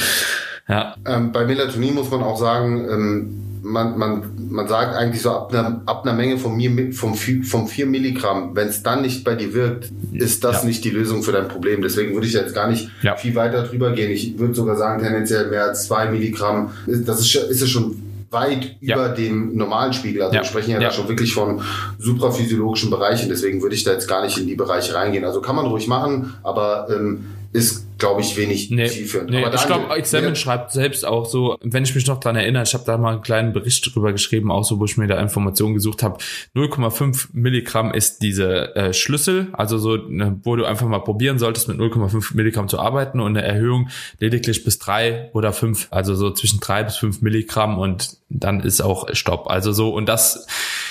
Ja. 0.68 0.96
Ähm, 1.06 1.32
bei 1.32 1.46
Melatonin 1.46 1.94
muss 1.94 2.10
man 2.10 2.24
auch 2.24 2.38
sagen, 2.38 2.88
ähm, 2.90 3.46
man, 3.66 3.98
man, 3.98 4.24
man 4.50 4.68
sagt 4.68 4.96
eigentlich 4.96 5.22
so 5.22 5.32
ab 5.32 5.52
einer, 5.52 5.82
ab 5.86 6.04
einer 6.04 6.16
Menge 6.16 6.38
von 6.38 6.56
mir, 6.56 6.94
vom, 6.94 7.16
vom 7.16 7.68
4 7.68 7.86
Milligramm, 7.88 8.56
wenn 8.56 8.68
es 8.68 8.84
dann 8.84 9.02
nicht 9.02 9.24
bei 9.24 9.36
dir 9.36 9.54
wirkt, 9.54 9.92
ist 10.14 10.44
das 10.44 10.62
ja. 10.62 10.68
nicht 10.68 10.84
die 10.84 10.92
Lösung 10.92 11.24
für 11.24 11.32
dein 11.32 11.48
Problem. 11.48 11.82
Deswegen 11.82 12.14
würde 12.14 12.28
ich 12.28 12.34
jetzt 12.34 12.54
gar 12.54 12.70
nicht 12.70 12.90
ja. 13.02 13.16
viel 13.16 13.36
weiter 13.36 13.64
drüber 13.64 13.92
gehen. 13.92 14.12
Ich 14.12 14.38
würde 14.38 14.54
sogar 14.54 14.76
sagen, 14.76 15.02
tendenziell 15.02 15.50
mehr 15.50 15.64
als 15.64 15.88
2 15.88 16.12
Milligramm. 16.12 16.72
Das 16.86 17.20
ist, 17.20 17.36
ist 17.36 17.62
es 17.62 17.70
schon 17.70 18.02
weit 18.30 18.76
ja. 18.82 18.96
über 18.96 19.10
dem 19.10 19.56
normalen 19.56 19.94
Spiegel. 19.94 20.22
Also 20.22 20.36
ja. 20.36 20.42
wir 20.42 20.46
sprechen 20.46 20.72
ja, 20.72 20.80
ja, 20.80 20.90
da 20.90 20.92
schon 20.94 21.08
wirklich 21.08 21.34
von 21.34 21.62
supraphysiologischen 21.98 22.90
Bereichen. 22.92 23.30
Deswegen 23.30 23.62
würde 23.62 23.76
ich 23.76 23.84
da 23.84 23.92
jetzt 23.94 24.08
gar 24.08 24.24
nicht 24.24 24.38
in 24.38 24.48
die 24.48 24.56
Bereiche 24.56 24.94
reingehen. 24.94 25.26
Also 25.26 25.42
kann 25.42 25.56
man 25.56 25.66
ruhig 25.66 25.88
machen, 25.88 26.36
aber 26.44 26.88
ähm, 26.90 27.26
ist 27.52 27.85
glaube 27.98 28.22
ich, 28.22 28.38
wenig 28.38 28.72
nee, 28.72 28.88
zielführend. 28.88 29.30
Nee, 29.30 29.44
Aber 29.44 29.56
ich 29.56 29.66
glaube, 29.66 29.94
Examen 29.96 30.30
ja. 30.30 30.36
schreibt 30.36 30.72
selbst 30.72 31.06
auch 31.06 31.26
so, 31.26 31.58
wenn 31.62 31.84
ich 31.84 31.96
mich 31.96 32.08
noch 32.08 32.20
dran 32.20 32.36
erinnere, 32.36 32.64
ich 32.64 32.74
habe 32.74 32.84
da 32.86 32.98
mal 32.98 33.14
einen 33.14 33.22
kleinen 33.22 33.54
Bericht 33.54 33.94
drüber 33.94 34.12
geschrieben, 34.12 34.52
auch 34.52 34.64
so, 34.64 34.80
wo 34.80 34.86
ich 34.86 34.98
mir 34.98 35.08
da 35.08 35.20
Informationen 35.20 35.74
gesucht 35.74 36.04
habe. 36.04 36.18
0,5 36.56 37.30
Milligramm 37.34 37.94
ist 37.94 38.22
diese 38.22 38.76
äh, 38.76 38.94
Schlüssel, 38.94 39.48
also 39.54 39.78
so, 39.78 39.96
ne, 39.96 40.40
wo 40.44 40.56
du 40.56 40.66
einfach 40.66 40.88
mal 40.88 41.00
probieren 41.00 41.40
solltest, 41.40 41.68
mit 41.68 41.78
0,5 41.78 42.36
Milligramm 42.36 42.68
zu 42.68 42.80
arbeiten 42.80 43.20
und 43.20 43.38
eine 43.38 43.46
Erhöhung 43.46 43.90
lediglich 44.20 44.64
bis 44.64 44.80
drei 44.80 45.30
oder 45.34 45.54
fünf, 45.54 45.88
also 45.92 46.16
so 46.16 46.32
zwischen 46.32 46.60
drei 46.60 46.84
bis 46.84 46.98
fünf 46.98 47.22
Milligramm 47.22 47.80
und 47.80 48.18
dann 48.30 48.60
ist 48.62 48.82
auch 48.82 49.08
Stopp. 49.14 49.50
Also 49.50 49.72
so, 49.72 49.94
und 49.94 50.08
das, 50.08 50.48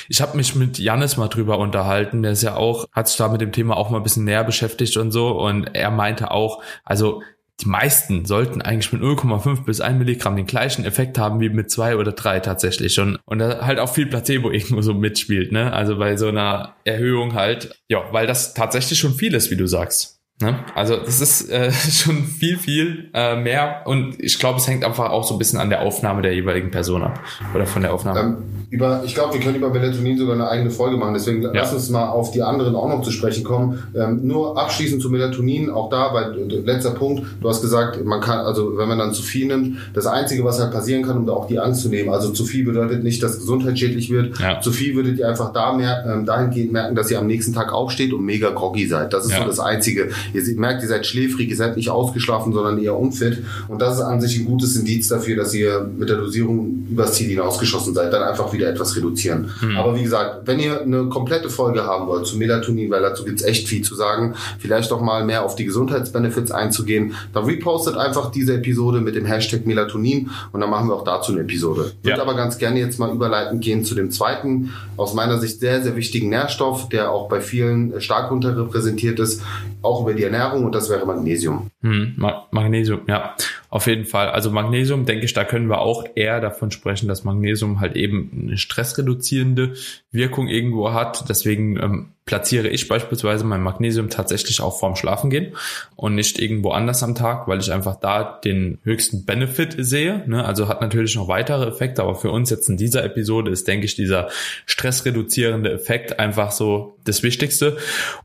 ich 0.09 0.21
habe 0.21 0.37
mich 0.37 0.55
mit 0.55 0.79
Janis 0.79 1.17
mal 1.17 1.29
drüber 1.29 1.59
unterhalten, 1.59 2.23
der 2.23 2.33
ist 2.33 2.43
ja 2.43 2.57
auch, 2.57 2.87
hat 2.93 3.09
sich 3.09 3.17
da 3.17 3.29
mit 3.29 3.41
dem 3.41 3.53
Thema 3.53 3.77
auch 3.77 3.91
mal 3.91 3.99
ein 3.99 4.03
bisschen 4.03 4.25
näher 4.25 4.45
beschäftigt 4.45 4.97
und 4.97 5.11
so 5.11 5.31
und 5.41 5.75
er 5.75 5.91
meinte 5.91 6.31
auch, 6.31 6.63
also 6.85 7.23
die 7.61 7.69
meisten 7.69 8.25
sollten 8.25 8.63
eigentlich 8.63 8.93
mit 8.93 9.01
0,5 9.01 9.65
bis 9.65 9.81
1 9.81 9.99
Milligramm 9.99 10.35
den 10.35 10.47
gleichen 10.47 10.85
Effekt 10.85 11.19
haben 11.19 11.41
wie 11.41 11.49
mit 11.49 11.71
zwei 11.71 11.97
oder 11.97 12.13
drei 12.13 12.41
tatsächlich 12.41 12.95
schon. 12.95 13.19
Und 13.27 13.39
da 13.39 13.65
halt 13.65 13.79
auch 13.79 13.93
viel 13.93 14.07
Placebo 14.07 14.51
irgendwo 14.51 14.83
so 14.83 14.93
mitspielt, 14.93 15.53
ne? 15.53 15.73
Also 15.73 15.97
bei 15.97 16.17
so 16.17 16.29
einer 16.29 16.75
Erhöhung 16.85 17.35
halt, 17.35 17.81
ja, 17.89 18.03
weil 18.11 18.27
das 18.27 18.55
tatsächlich 18.55 18.99
schon 18.99 19.15
viel 19.15 19.35
ist, 19.35 19.53
wie 19.53 19.57
du 19.57 19.69
sagst. 19.69 20.21
Ne? 20.41 20.59
Also 20.75 20.97
das 20.97 21.21
ist 21.21 21.49
äh, 21.49 21.71
schon 21.91 22.25
viel, 22.25 22.59
viel 22.59 23.11
äh, 23.15 23.37
mehr 23.37 23.83
und 23.85 24.19
ich 24.19 24.41
glaube, 24.41 24.59
es 24.59 24.67
hängt 24.67 24.85
einfach 24.85 25.11
auch 25.11 25.23
so 25.23 25.37
ein 25.37 25.39
bisschen 25.39 25.61
an 25.61 25.71
der 25.71 25.83
Aufnahme 25.83 26.23
der 26.23 26.35
jeweiligen 26.35 26.73
Person 26.73 27.05
ab 27.05 27.21
oder 27.55 27.67
von 27.67 27.83
der 27.83 27.95
Aufnahme. 27.95 28.21
Ähm, 28.21 28.37
über, 28.71 29.03
ich 29.05 29.15
glaube, 29.15 29.35
wir 29.35 29.41
können 29.41 29.55
über 29.55 29.71
Melatonin 29.71 30.19
sogar 30.19 30.35
eine 30.35 30.49
eigene 30.49 30.71
Folge 30.71 30.97
machen, 30.97 31.15
deswegen 31.15 31.43
ja. 31.43 31.51
lass 31.53 31.73
uns 31.73 31.89
mal 31.91 32.09
auf 32.09 32.33
die 32.33 32.43
anderen 32.43 32.75
auch 32.75 32.89
noch 32.89 33.03
zu 33.03 33.13
sprechen 33.13 33.45
kommen. 33.45 33.81
Ähm, 33.95 34.27
nur 34.27 34.59
abschließend 34.59 35.01
zu 35.01 35.09
Melatonin, 35.09 35.71
auch 35.71 35.89
da, 35.89 36.13
weil 36.13 36.51
äh, 36.51 36.57
letzter 36.63 36.91
Punkt, 36.91 37.25
du 37.41 37.49
hast 37.49 37.63
gesagt, 37.63 38.05
man 38.05 38.21
kann, 38.21 38.41
also 38.41 38.77
wenn 38.77 38.89
man 38.89 38.99
dann 38.99 39.13
zu 39.13 39.23
viel 39.23 39.47
nimmt, 39.47 39.79
das 39.95 40.07
Einzige, 40.09 40.43
was 40.43 40.59
halt 40.59 40.73
passieren 40.73 41.05
kann, 41.05 41.17
um 41.17 41.27
da 41.27 41.35
auch 41.35 41.47
die 41.47 41.61
Angst 41.61 41.83
zu 41.83 41.89
nehmen, 41.89 42.09
also 42.09 42.31
zu 42.31 42.45
viel 42.45 42.65
bedeutet 42.65 43.05
nicht, 43.05 43.23
dass 43.23 43.39
Gesundheit 43.39 43.79
schädlich 43.79 44.11
wird, 44.11 44.37
ja. 44.41 44.61
zu 44.61 44.73
viel 44.73 44.97
würdet 44.97 45.21
ihr 45.21 45.29
einfach 45.29 45.53
da 45.53 45.73
mer 45.75 46.05
ähm, 46.09 46.27
dahingehend 46.27 46.73
merken, 46.73 46.97
dass 46.97 47.09
ihr 47.13 47.21
am 47.21 47.29
nächsten 47.29 47.53
Tag 47.53 47.73
aufsteht 47.73 48.13
und 48.13 48.25
mega 48.25 48.51
groggy 48.51 48.89
seid. 48.89 49.13
Das 49.13 49.25
ist 49.27 49.31
ja. 49.31 49.39
so 49.39 49.47
das 49.47 49.61
Einzige 49.61 50.11
ihr 50.35 50.57
merkt, 50.57 50.83
ihr 50.83 50.89
seid 50.89 51.07
schläfrig, 51.07 51.49
ihr 51.49 51.57
seid 51.57 51.77
nicht 51.77 51.91
ausgeschlafen, 51.91 52.53
sondern 52.53 52.79
eher 52.79 52.97
unfit. 52.97 53.43
Und 53.69 53.81
das 53.81 53.97
ist 53.97 54.03
an 54.03 54.21
sich 54.21 54.39
ein 54.39 54.45
gutes 54.45 54.77
Indiz 54.77 55.09
dafür, 55.09 55.37
dass 55.37 55.55
ihr 55.55 55.89
mit 55.97 56.09
der 56.09 56.17
Dosierung 56.17 56.87
übers 56.91 57.15
Ziel 57.15 57.29
hinausgeschossen 57.29 57.95
seid. 57.95 58.13
Dann 58.13 58.23
einfach 58.23 58.53
wieder 58.53 58.69
etwas 58.69 58.97
reduzieren. 58.97 59.51
Mhm. 59.61 59.77
Aber 59.77 59.97
wie 59.97 60.03
gesagt, 60.03 60.47
wenn 60.47 60.59
ihr 60.59 60.81
eine 60.81 61.05
komplette 61.07 61.51
Folge 61.51 61.85
haben 61.85 62.07
wollt 62.07 62.27
zu 62.27 62.37
Melatonin, 62.37 62.91
weil 62.91 63.03
dazu 63.03 63.25
gibt's 63.25 63.43
echt 63.43 63.69
viel 63.69 63.83
zu 63.83 63.95
sagen, 63.95 64.35
vielleicht 64.59 64.93
auch 64.93 65.01
mal 65.01 65.25
mehr 65.25 65.45
auf 65.45 65.57
die 65.57 65.65
Gesundheitsbenefits 65.65 66.51
einzugehen, 66.51 67.15
dann 67.33 67.45
repostet 67.45 67.97
einfach 67.97 68.31
diese 68.31 68.55
Episode 68.55 69.01
mit 69.01 69.15
dem 69.15 69.25
Hashtag 69.25 69.67
Melatonin 69.67 70.31
und 70.53 70.61
dann 70.61 70.71
machen 70.71 70.89
wir 70.89 70.95
auch 70.95 71.05
dazu 71.05 71.33
eine 71.33 71.43
Episode. 71.43 71.93
Ich 72.03 72.09
würde 72.09 72.23
aber 72.23 72.35
ganz 72.35 72.59
gerne 72.59 72.79
jetzt 72.81 72.99
mal 72.99 73.13
überleitend 73.13 73.63
gehen 73.63 73.85
zu 73.85 73.95
dem 73.95 74.11
zweiten, 74.11 74.73
aus 74.97 75.15
meiner 75.15 75.39
Sicht 75.39 75.61
sehr, 75.61 75.83
sehr 75.83 75.97
wichtigen 75.97 76.29
Nährstoff, 76.29 76.89
der 76.89 77.11
auch 77.11 77.29
bei 77.29 77.41
vielen 77.41 78.01
stark 78.01 78.31
unterrepräsentiert 78.31 79.19
ist, 79.21 79.43
auch 79.85 80.03
über 80.03 80.15
die 80.15 80.25
Ernährung 80.25 80.65
und 80.65 80.75
das 80.75 80.89
wäre 80.91 81.05
Magnesium. 81.07 81.71
Hm, 81.83 82.15
Magnesium, 82.51 83.01
ja, 83.07 83.35
auf 83.75 83.89
jeden 83.89 84.05
Fall. 84.05 84.29
Also 84.29 84.53
Magnesium, 84.53 85.05
denke 85.05 85.25
ich, 85.25 85.33
da 85.33 85.43
können 85.43 85.69
wir 85.69 85.81
auch 85.81 86.05
eher 86.15 86.41
davon 86.41 86.71
sprechen, 86.71 87.09
dass 87.09 87.25
Magnesium 87.25 87.81
halt 87.81 87.97
eben 87.97 88.47
eine 88.47 88.57
stressreduzierende 88.57 89.75
Wirkung 90.13 90.47
irgendwo 90.47 90.93
hat. 90.93 91.29
Deswegen 91.29 91.77
ähm, 91.83 92.13
platziere 92.25 92.69
ich 92.69 92.87
beispielsweise 92.87 93.45
mein 93.45 93.65
Magnesium 93.65 94.11
tatsächlich 94.11 94.61
auch 94.61 94.79
vorm 94.79 94.95
Schlafengehen 94.95 95.57
und 95.97 96.15
nicht 96.15 96.39
irgendwo 96.39 96.71
anders 96.71 97.03
am 97.03 97.17
Tag, 97.17 97.49
weil 97.49 97.59
ich 97.59 97.73
einfach 97.73 97.97
da 97.97 98.39
den 98.45 98.79
höchsten 98.85 99.25
Benefit 99.25 99.75
sehe. 99.77 100.23
Ne? 100.29 100.45
Also 100.45 100.69
hat 100.69 100.81
natürlich 100.81 101.17
noch 101.17 101.27
weitere 101.27 101.67
Effekte, 101.67 102.03
aber 102.03 102.15
für 102.15 102.31
uns 102.31 102.51
jetzt 102.51 102.69
in 102.71 102.77
dieser 102.77 103.03
Episode 103.03 103.51
ist, 103.51 103.67
denke 103.67 103.87
ich, 103.87 103.97
dieser 103.97 104.29
stressreduzierende 104.67 105.73
Effekt 105.73 106.21
einfach 106.21 106.53
so 106.53 106.97
das 107.05 107.25
Wichtigste. 107.25 107.77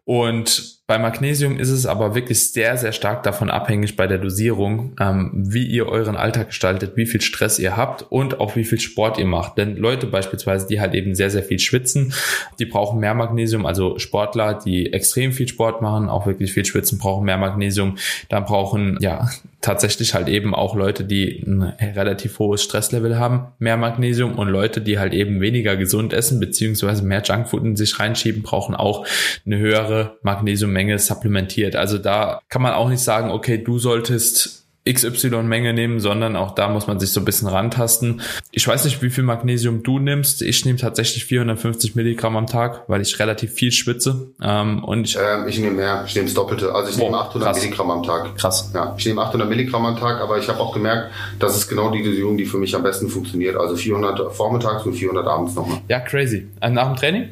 Und 0.05 0.79
bei 0.89 0.97
Magnesium 0.97 1.59
ist 1.59 1.69
es 1.69 1.85
aber 1.85 2.15
wirklich 2.15 2.51
sehr, 2.51 2.75
sehr 2.75 2.93
stark 2.93 3.21
davon 3.21 3.51
abhängig 3.51 3.95
bei 3.95 4.07
der 4.07 4.17
Dosierung, 4.17 4.95
ähm, 4.99 5.38
wie 5.47 5.65
ihr 5.65 5.87
euren 5.87 6.15
Alltag 6.15 6.47
gestaltet, 6.47 6.95
wie 6.95 7.05
viel 7.05 7.21
Stress 7.21 7.59
ihr 7.59 7.77
habt 7.77 8.03
und 8.09 8.39
auch 8.39 8.55
wie 8.55 8.63
viel 8.63 8.79
Sport 8.79 9.17
ihr 9.17 9.25
macht. 9.25 9.57
Denn 9.57 9.75
Leute 9.77 10.07
beispielsweise, 10.07 10.67
die 10.67 10.79
halt 10.79 10.93
eben 10.93 11.15
sehr, 11.15 11.29
sehr 11.29 11.43
viel 11.43 11.59
schwitzen, 11.59 12.13
die 12.59 12.65
brauchen 12.65 12.99
mehr 12.99 13.13
Magnesium. 13.13 13.65
Also 13.65 13.99
Sportler, 13.99 14.53
die 14.53 14.93
extrem 14.93 15.31
viel 15.31 15.47
Sport 15.47 15.81
machen, 15.81 16.09
auch 16.09 16.25
wirklich 16.25 16.53
viel 16.53 16.65
schwitzen, 16.65 16.97
brauchen 16.97 17.25
mehr 17.25 17.37
Magnesium. 17.37 17.97
Dann 18.29 18.45
brauchen 18.45 18.97
ja 19.01 19.29
tatsächlich 19.61 20.13
halt 20.13 20.29
eben 20.29 20.55
auch 20.55 20.75
Leute, 20.75 21.03
die 21.03 21.43
ein 21.45 21.61
relativ 21.61 22.39
hohes 22.39 22.63
Stresslevel 22.63 23.17
haben, 23.17 23.47
mehr 23.59 23.77
Magnesium 23.77 24.37
und 24.39 24.47
Leute, 24.47 24.81
die 24.81 24.99
halt 24.99 25.13
eben 25.13 25.41
weniger 25.41 25.75
gesund 25.75 26.13
essen, 26.13 26.39
beziehungsweise 26.39 27.03
mehr 27.03 27.21
Junkfood 27.23 27.63
in 27.63 27.75
sich 27.75 27.99
reinschieben, 27.99 28.41
brauchen 28.41 28.75
auch 28.75 29.05
eine 29.45 29.57
höhere 29.57 30.17
Magnesium 30.21 30.71
Menge 30.71 30.97
supplementiert. 30.97 31.75
Also 31.75 31.97
da 31.97 32.41
kann 32.49 32.61
man 32.61 32.73
auch 32.73 32.89
nicht 32.89 33.01
sagen, 33.01 33.31
okay, 33.31 33.57
du 33.57 33.79
solltest 33.79 34.68
XY-Menge 34.91 35.73
nehmen, 35.73 35.99
sondern 35.99 36.35
auch 36.35 36.55
da 36.55 36.69
muss 36.69 36.87
man 36.87 36.99
sich 36.99 37.11
so 37.11 37.21
ein 37.21 37.25
bisschen 37.25 37.47
rantasten. 37.47 38.21
Ich 38.51 38.67
weiß 38.67 38.85
nicht, 38.85 39.01
wie 39.01 39.09
viel 39.09 39.23
Magnesium 39.23 39.83
du 39.83 39.99
nimmst. 39.99 40.41
Ich 40.41 40.65
nehme 40.65 40.77
tatsächlich 40.77 41.25
450 41.25 41.95
Milligramm 41.95 42.35
am 42.37 42.47
Tag, 42.47 42.83
weil 42.87 43.01
ich 43.01 43.19
relativ 43.19 43.53
viel 43.53 43.71
schwitze. 43.71 44.31
Ähm, 44.41 44.83
und 44.83 45.05
ich, 45.05 45.17
ähm, 45.17 45.47
ich 45.47 45.59
nehme 45.59 45.75
mehr, 45.75 46.03
ich 46.07 46.15
nehme 46.15 46.27
das 46.27 46.33
Doppelte. 46.33 46.73
Also 46.73 46.89
ich 46.89 46.97
oh, 46.97 47.05
nehme 47.05 47.17
800 47.17 47.47
krass. 47.49 47.61
Milligramm 47.61 47.91
am 47.91 48.03
Tag. 48.03 48.35
Krass. 48.37 48.71
Ja, 48.73 48.95
ich 48.97 49.05
nehme 49.05 49.21
800 49.21 49.49
Milligramm 49.49 49.85
am 49.85 49.97
Tag, 49.97 50.21
aber 50.21 50.37
ich 50.37 50.47
habe 50.47 50.59
auch 50.59 50.73
gemerkt, 50.73 51.11
das 51.39 51.55
ist 51.55 51.67
genau 51.67 51.91
die 51.91 52.03
Dosierung, 52.03 52.37
die 52.37 52.45
für 52.45 52.57
mich 52.57 52.75
am 52.75 52.83
besten 52.83 53.09
funktioniert. 53.09 53.55
Also 53.55 53.75
400 53.75 54.33
vormittags 54.33 54.85
und 54.85 54.93
400 54.93 55.27
abends 55.27 55.55
nochmal. 55.55 55.79
Ja, 55.87 55.99
crazy. 55.99 56.47
Äh, 56.61 56.69
nach 56.69 56.87
dem 56.87 56.95
Training? 56.95 57.29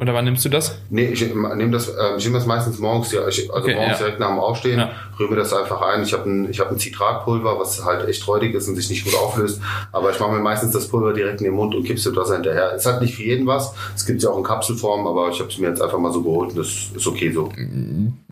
Oder 0.00 0.14
wann 0.14 0.24
nimmst 0.24 0.44
du 0.46 0.48
das? 0.48 0.78
Nee, 0.88 1.08
ich 1.08 1.20
nehme 1.20 1.70
das, 1.70 1.88
äh, 1.88 2.16
ich 2.16 2.24
nehme 2.24 2.38
das 2.38 2.46
meistens 2.46 2.78
morgens, 2.78 3.12
ja. 3.12 3.28
Ich, 3.28 3.52
also 3.52 3.66
okay, 3.66 3.74
morgens 3.74 3.98
ja. 3.98 4.06
direkt 4.06 4.18
nach 4.18 4.28
dem 4.28 4.38
Aufstehen, 4.38 4.78
ja. 4.78 4.90
rühre 5.18 5.36
das 5.36 5.52
einfach 5.52 5.82
ein. 5.82 6.02
Ich 6.02 6.14
habe 6.14 6.28
ein, 6.28 6.50
ich 6.50 6.58
habe 6.58 6.70
ein 6.70 6.78
Zitratpulver, 6.78 7.60
was 7.60 7.84
halt 7.84 8.08
echt 8.08 8.26
räudig 8.26 8.54
ist 8.54 8.66
und 8.66 8.76
sich 8.76 8.88
nicht 8.88 9.04
gut 9.04 9.14
auflöst. 9.14 9.60
Aber 9.92 10.10
ich 10.10 10.18
mache 10.18 10.32
mir 10.32 10.40
meistens 10.40 10.72
das 10.72 10.88
Pulver 10.88 11.12
direkt 11.12 11.42
in 11.42 11.44
den 11.44 11.54
Mund 11.54 11.74
und 11.74 11.84
kippst 11.84 12.06
du 12.06 12.12
das 12.12 12.32
hinterher. 12.32 12.72
Es 12.74 12.86
hat 12.86 13.02
nicht 13.02 13.14
für 13.14 13.24
jeden 13.24 13.46
was. 13.46 13.74
Es 13.94 14.06
gibt 14.06 14.22
ja 14.22 14.30
auch 14.30 14.38
in 14.38 14.44
Kapselform, 14.44 15.06
aber 15.06 15.28
ich 15.28 15.38
habe 15.38 15.50
es 15.50 15.58
mir 15.58 15.68
jetzt 15.68 15.82
einfach 15.82 15.98
mal 15.98 16.12
so 16.12 16.22
geholt 16.22 16.50
und 16.50 16.58
das 16.58 16.68
ist 16.94 17.06
okay 17.06 17.30
so. 17.30 17.52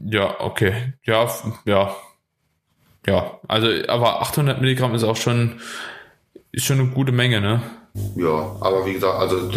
Ja, 0.06 0.40
okay. 0.40 0.94
Ja, 1.04 1.28
ja. 1.66 1.94
Ja, 3.06 3.40
also, 3.46 3.68
aber 3.88 4.20
800 4.22 4.60
Milligramm 4.60 4.94
ist 4.94 5.04
auch 5.04 5.16
schon, 5.16 5.60
ist 6.52 6.66
schon 6.66 6.80
eine 6.80 6.88
gute 6.88 7.12
Menge, 7.12 7.40
ne? 7.40 7.62
Ja, 8.16 8.56
aber 8.60 8.84
wie 8.84 8.92
gesagt, 8.94 9.18
also 9.18 9.48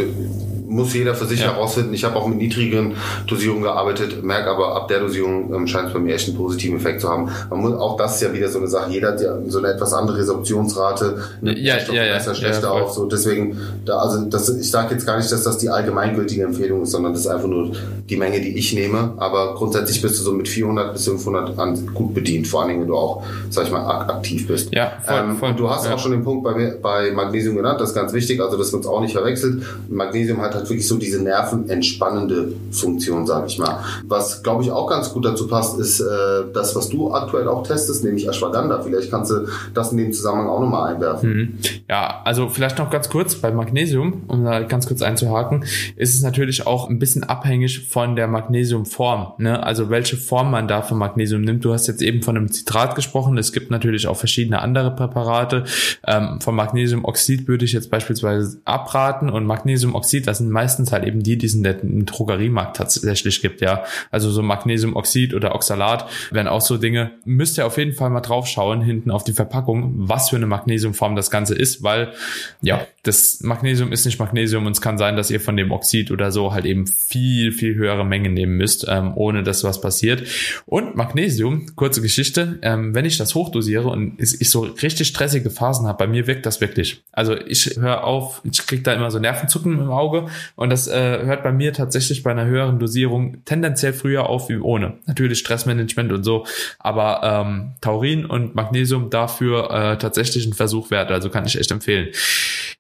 muss 0.71 0.93
jeder 0.93 1.13
für 1.15 1.25
sich 1.25 1.41
ja. 1.41 1.53
herausfinden. 1.53 1.93
Ich 1.93 2.03
habe 2.03 2.15
auch 2.15 2.27
mit 2.27 2.37
niedrigen 2.37 2.95
Dosierungen 3.27 3.63
gearbeitet, 3.63 4.23
merke 4.23 4.49
aber 4.49 4.75
ab 4.75 4.87
der 4.87 4.99
Dosierung 4.99 5.53
ähm, 5.53 5.67
scheint 5.67 5.87
es 5.87 5.93
bei 5.93 5.99
mir 5.99 6.15
echt 6.15 6.29
einen 6.29 6.37
positiven 6.37 6.77
Effekt 6.77 7.01
zu 7.01 7.09
haben. 7.09 7.29
Man 7.49 7.59
muss, 7.59 7.73
auch 7.73 7.97
das 7.97 8.15
ist 8.15 8.21
ja 8.21 8.33
wieder 8.33 8.47
so 8.47 8.59
eine 8.59 8.67
Sache. 8.67 8.91
Jeder 8.91 9.09
hat 9.09 9.21
ja 9.21 9.37
so 9.47 9.59
eine 9.59 9.67
etwas 9.69 9.93
andere 9.93 10.17
Resorptionsrate, 10.17 11.21
ja, 11.41 11.77
ja, 11.77 12.03
ja, 12.03 12.13
besser, 12.13 12.35
schlechter 12.35 12.67
ja, 12.67 12.81
auf. 12.81 12.93
So 12.93 13.05
deswegen, 13.05 13.57
da, 13.85 13.97
also 13.97 14.25
das, 14.25 14.49
ich 14.49 14.71
sage 14.71 14.93
jetzt 14.93 15.05
gar 15.05 15.17
nicht, 15.17 15.31
dass 15.31 15.43
das 15.43 15.57
die 15.57 15.69
allgemeingültige 15.69 16.43
Empfehlung 16.43 16.83
ist, 16.83 16.91
sondern 16.91 17.13
das 17.13 17.21
ist 17.21 17.27
einfach 17.27 17.47
nur 17.47 17.71
die 18.09 18.17
Menge, 18.17 18.39
die 18.39 18.57
ich 18.57 18.73
nehme. 18.73 19.13
Aber 19.17 19.55
grundsätzlich 19.55 20.01
bist 20.01 20.19
du 20.19 20.23
so 20.23 20.31
mit 20.31 20.47
400 20.47 20.93
bis 20.93 21.05
500 21.05 21.59
an 21.59 21.93
gut 21.93 22.13
bedient, 22.13 22.47
vor 22.47 22.61
allen 22.61 22.69
Dingen, 22.69 22.81
wenn 22.81 22.87
du 22.87 22.95
auch, 22.95 23.23
sag 23.49 23.65
ich 23.65 23.71
mal, 23.71 23.85
aktiv 23.85 24.47
bist. 24.47 24.73
Ja, 24.73 24.93
voll, 25.05 25.19
ähm, 25.19 25.37
voll, 25.37 25.53
du 25.53 25.69
hast 25.69 25.87
auch 25.87 25.99
schon 25.99 26.11
den 26.11 26.23
Punkt 26.23 26.43
bei, 26.43 26.75
bei 26.81 27.11
Magnesium 27.11 27.55
genannt, 27.57 27.81
das 27.81 27.89
ist 27.89 27.95
ganz 27.95 28.13
wichtig, 28.13 28.41
also 28.41 28.57
dass 28.57 28.71
man 28.71 28.81
es 28.81 28.87
auch 28.87 29.01
nicht 29.01 29.13
verwechselt. 29.13 29.63
Magnesium 29.89 30.41
hat 30.41 30.60
halt 30.61 30.69
wirklich 30.69 30.87
so 30.87 30.97
diese 30.97 31.21
nervenentspannende 31.21 32.53
Funktion, 32.71 33.25
sage 33.27 33.47
ich 33.47 33.57
mal. 33.57 33.83
Was, 34.07 34.43
glaube 34.43 34.63
ich, 34.63 34.71
auch 34.71 34.87
ganz 34.87 35.11
gut 35.13 35.25
dazu 35.25 35.47
passt, 35.47 35.79
ist 35.79 35.99
äh, 35.99 36.05
das, 36.53 36.75
was 36.75 36.89
du 36.89 37.13
aktuell 37.13 37.47
auch 37.47 37.63
testest, 37.65 38.03
nämlich 38.03 38.27
Ashwagandha. 38.27 38.81
Vielleicht 38.81 39.11
kannst 39.11 39.31
du 39.31 39.47
das 39.73 39.91
in 39.91 39.97
dem 39.97 40.13
Zusammenhang 40.13 40.47
auch 40.47 40.59
nochmal 40.59 40.93
einwerfen. 40.93 41.33
Mhm. 41.33 41.57
Ja, 41.89 42.21
also 42.23 42.49
vielleicht 42.49 42.77
noch 42.77 42.89
ganz 42.89 43.09
kurz 43.09 43.35
bei 43.35 43.51
Magnesium, 43.51 44.23
um 44.27 44.43
da 44.45 44.61
ganz 44.61 44.87
kurz 44.87 45.01
einzuhaken, 45.01 45.65
ist 45.95 46.15
es 46.15 46.21
natürlich 46.21 46.67
auch 46.67 46.89
ein 46.89 46.99
bisschen 46.99 47.23
abhängig 47.23 47.89
von 47.89 48.15
der 48.15 48.27
Magnesiumform. 48.27 49.33
Ne? 49.39 49.61
Also 49.63 49.89
welche 49.89 50.17
Form 50.17 50.51
man 50.51 50.67
da 50.67 50.81
von 50.81 50.97
Magnesium 50.97 51.41
nimmt. 51.41 51.65
Du 51.65 51.73
hast 51.73 51.87
jetzt 51.87 52.01
eben 52.01 52.21
von 52.21 52.37
einem 52.37 52.51
Zitrat 52.51 52.95
gesprochen. 52.95 53.37
Es 53.37 53.51
gibt 53.51 53.71
natürlich 53.71 54.07
auch 54.07 54.17
verschiedene 54.17 54.61
andere 54.61 54.91
Präparate. 54.95 55.63
Ähm, 56.05 56.39
von 56.41 56.55
Magnesiumoxid 56.55 57.47
würde 57.47 57.65
ich 57.65 57.73
jetzt 57.73 57.89
beispielsweise 57.89 58.61
abraten 58.65 59.29
und 59.29 59.45
Magnesiumoxid, 59.45 60.27
das 60.27 60.37
sind 60.39 60.50
meistens 60.51 60.91
halt 60.91 61.05
eben 61.05 61.23
die, 61.23 61.37
die 61.37 61.47
es 61.47 61.55
in 61.55 61.63
der 61.63 61.77
Drogeriemarkt 61.81 62.77
tatsächlich 62.77 63.41
gibt, 63.41 63.61
ja. 63.61 63.83
Also 64.11 64.29
so 64.29 64.43
Magnesiumoxid 64.43 65.33
oder 65.33 65.55
Oxalat 65.55 66.07
wären 66.31 66.47
auch 66.47 66.61
so 66.61 66.77
Dinge. 66.77 67.11
Müsst 67.25 67.57
ihr 67.57 67.65
auf 67.65 67.77
jeden 67.77 67.93
Fall 67.93 68.09
mal 68.09 68.21
drauf 68.21 68.47
schauen, 68.47 68.81
hinten 68.81 69.11
auf 69.11 69.23
die 69.23 69.33
Verpackung, 69.33 69.93
was 69.95 70.29
für 70.29 70.35
eine 70.35 70.47
Magnesiumform 70.47 71.15
das 71.15 71.31
Ganze 71.31 71.55
ist, 71.55 71.83
weil 71.83 72.13
ja, 72.61 72.85
das 73.03 73.39
Magnesium 73.41 73.91
ist 73.91 74.05
nicht 74.05 74.19
Magnesium 74.19 74.67
und 74.67 74.73
es 74.73 74.81
kann 74.81 74.99
sein, 74.99 75.15
dass 75.15 75.31
ihr 75.31 75.41
von 75.41 75.57
dem 75.57 75.71
Oxid 75.71 76.11
oder 76.11 76.31
so 76.31 76.53
halt 76.53 76.65
eben 76.65 76.85
viel, 76.85 77.51
viel 77.51 77.73
höhere 77.73 78.05
Mengen 78.05 78.35
nehmen 78.35 78.57
müsst, 78.57 78.85
ähm, 78.87 79.13
ohne 79.15 79.41
dass 79.41 79.63
was 79.63 79.81
passiert. 79.81 80.23
Und 80.67 80.95
Magnesium, 80.95 81.65
kurze 81.75 82.03
Geschichte, 82.03 82.59
ähm, 82.61 82.93
wenn 82.93 83.05
ich 83.05 83.17
das 83.17 83.33
hochdosiere 83.33 83.89
und 83.89 84.21
ich 84.21 84.49
so 84.49 84.61
richtig 84.61 85.07
stressige 85.07 85.49
Phasen 85.49 85.87
habe, 85.87 85.97
bei 85.97 86.07
mir 86.07 86.27
wirkt 86.27 86.45
das 86.45 86.61
wirklich. 86.61 87.03
Also 87.11 87.35
ich 87.35 87.77
höre 87.77 88.03
auf, 88.03 88.41
ich 88.43 88.67
kriege 88.67 88.83
da 88.83 88.93
immer 88.93 89.09
so 89.09 89.17
Nervenzucken 89.17 89.79
im 89.79 89.89
Auge 89.89 90.27
und 90.55 90.69
das 90.69 90.87
äh, 90.87 91.25
hört 91.25 91.41
bei 91.41 91.51
mir 91.51 91.73
tatsächlich 91.73 92.21
bei 92.21 92.29
einer 92.29 92.45
höheren 92.45 92.77
Dosierung 92.77 93.43
tendenziell 93.45 93.93
früher 93.93 94.29
auf 94.29 94.47
wie 94.49 94.57
ohne. 94.57 94.93
Natürlich 95.07 95.39
Stressmanagement 95.39 96.11
und 96.11 96.23
so, 96.23 96.45
aber 96.77 97.21
ähm, 97.23 97.71
Taurin 97.81 98.27
und 98.27 98.53
Magnesium 98.53 99.09
dafür 99.09 99.71
äh, 99.71 99.97
tatsächlich 99.97 100.45
ein 100.45 100.53
Versuch 100.53 100.91
wert, 100.91 101.09
also 101.09 101.31
kann 101.31 101.47
ich 101.47 101.57
echt 101.57 101.71
empfehlen. 101.71 102.09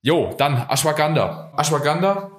Jo, 0.03 0.33
dann 0.37 0.57
Ashwagandha. 0.67 1.51
Ashwagandha 1.55 2.31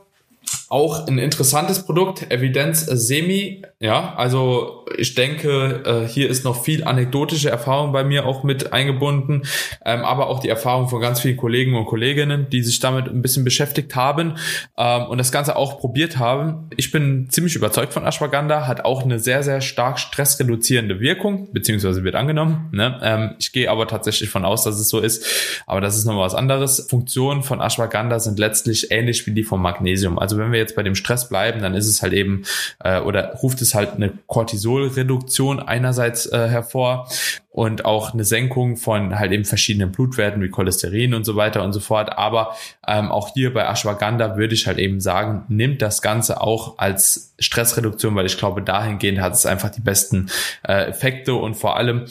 auch 0.73 1.07
ein 1.07 1.19
interessantes 1.19 1.85
Produkt, 1.85 2.33
Evidenz 2.33 2.87
Semi. 2.87 3.63
Ja, 3.79 4.15
also 4.17 4.87
ich 4.97 5.15
denke, 5.15 5.83
äh, 5.85 6.09
hier 6.09 6.31
ist 6.31 6.45
noch 6.45 6.65
viel 6.65 6.85
anekdotische 6.85 7.51
Erfahrung 7.51 7.93
bei 7.93 8.05
mir 8.05 8.25
auch 8.25 8.43
mit 8.43 8.73
eingebunden, 8.73 9.43
ähm, 9.85 10.03
aber 10.03 10.29
auch 10.29 10.41
die 10.41 10.49
Erfahrung 10.49 10.89
von 10.89 11.01
ganz 11.01 11.21
vielen 11.21 11.37
Kollegen 11.37 11.77
und 11.77 11.85
Kolleginnen, 11.85 12.47
die 12.49 12.63
sich 12.63 12.81
damit 12.81 13.07
ein 13.07 13.21
bisschen 13.21 13.45
beschäftigt 13.45 13.95
haben 13.97 14.39
ähm, 14.79 15.03
und 15.07 15.19
das 15.19 15.31
Ganze 15.31 15.57
auch 15.57 15.79
probiert 15.79 16.19
haben. 16.19 16.71
Ich 16.77 16.91
bin 16.91 17.29
ziemlich 17.29 17.55
überzeugt 17.55 17.93
von 17.93 18.07
Ashwagandha, 18.07 18.67
hat 18.67 18.87
auch 18.87 19.03
eine 19.03 19.19
sehr, 19.19 19.43
sehr 19.43 19.61
stark 19.61 19.99
stressreduzierende 19.99 21.01
Wirkung, 21.01 21.53
beziehungsweise 21.53 22.03
wird 22.03 22.15
angenommen. 22.15 22.71
Ne? 22.73 22.99
Ähm, 23.03 23.35
ich 23.39 23.53
gehe 23.53 23.71
aber 23.71 23.87
tatsächlich 23.89 24.31
von 24.31 24.47
aus, 24.47 24.65
dass 24.65 24.81
es 24.81 24.89
so 24.89 25.01
ist, 25.01 25.63
aber 25.67 25.83
das 25.83 25.99
ist 25.99 26.07
nochmal 26.07 26.25
was 26.25 26.35
anderes. 26.35 26.87
Funktionen 26.89 27.43
von 27.43 27.61
Ashwagandha 27.61 28.21
sind 28.21 28.39
letztlich 28.39 28.91
ähnlich 28.91 29.27
wie 29.27 29.33
die 29.33 29.43
vom 29.43 29.61
Magnesium. 29.61 30.19
Also 30.19 30.39
wenn 30.39 30.51
wir 30.51 30.62
jetzt 30.63 30.77
bei 30.77 30.83
dem 30.83 30.95
Stress 30.95 31.29
bleiben, 31.29 31.61
dann 31.61 31.75
ist 31.75 31.87
es 31.87 32.03
halt 32.03 32.13
eben 32.13 32.45
äh, 32.83 33.01
oder 33.01 33.35
ruft 33.43 33.61
es 33.61 33.75
halt 33.75 33.95
eine 33.95 34.13
Cortisolreduktion 34.27 35.61
einerseits 35.61 36.27
äh, 36.27 36.49
hervor 36.49 37.09
und 37.51 37.85
auch 37.85 38.15
eine 38.15 38.25
Senkung 38.25 38.77
von 38.77 39.19
halt 39.19 39.31
eben 39.31 39.45
verschiedenen 39.45 39.93
Blutwerten 39.93 40.43
wie 40.43 40.49
Cholesterin 40.49 41.13
und 41.13 41.25
so 41.25 41.37
weiter 41.37 41.63
und 41.63 41.75
so 41.75 41.81
fort. 41.81 42.17
Aber 42.17 42.57
ähm, 42.87 43.11
auch 43.11 43.35
hier 43.35 43.53
bei 43.53 43.65
Ashwagandha 43.65 44.37
würde 44.37 44.55
ich 44.55 44.67
halt 44.67 44.79
eben 44.79 45.01
sagen, 45.01 45.45
nimmt 45.49 45.83
das 45.83 46.01
Ganze 46.01 46.41
auch 46.41 46.79
als 46.79 47.35
Stressreduktion, 47.39 48.15
weil 48.15 48.27
ich 48.27 48.39
glaube, 48.39 48.63
dahingehend 48.63 49.21
hat 49.21 49.35
es 49.35 49.45
einfach 49.45 49.71
die 49.71 49.83
besten 49.83 50.31
äh, 50.67 50.87
Effekte 50.87 51.35
und 51.35 51.55
vor 51.55 51.77
allem 51.77 52.07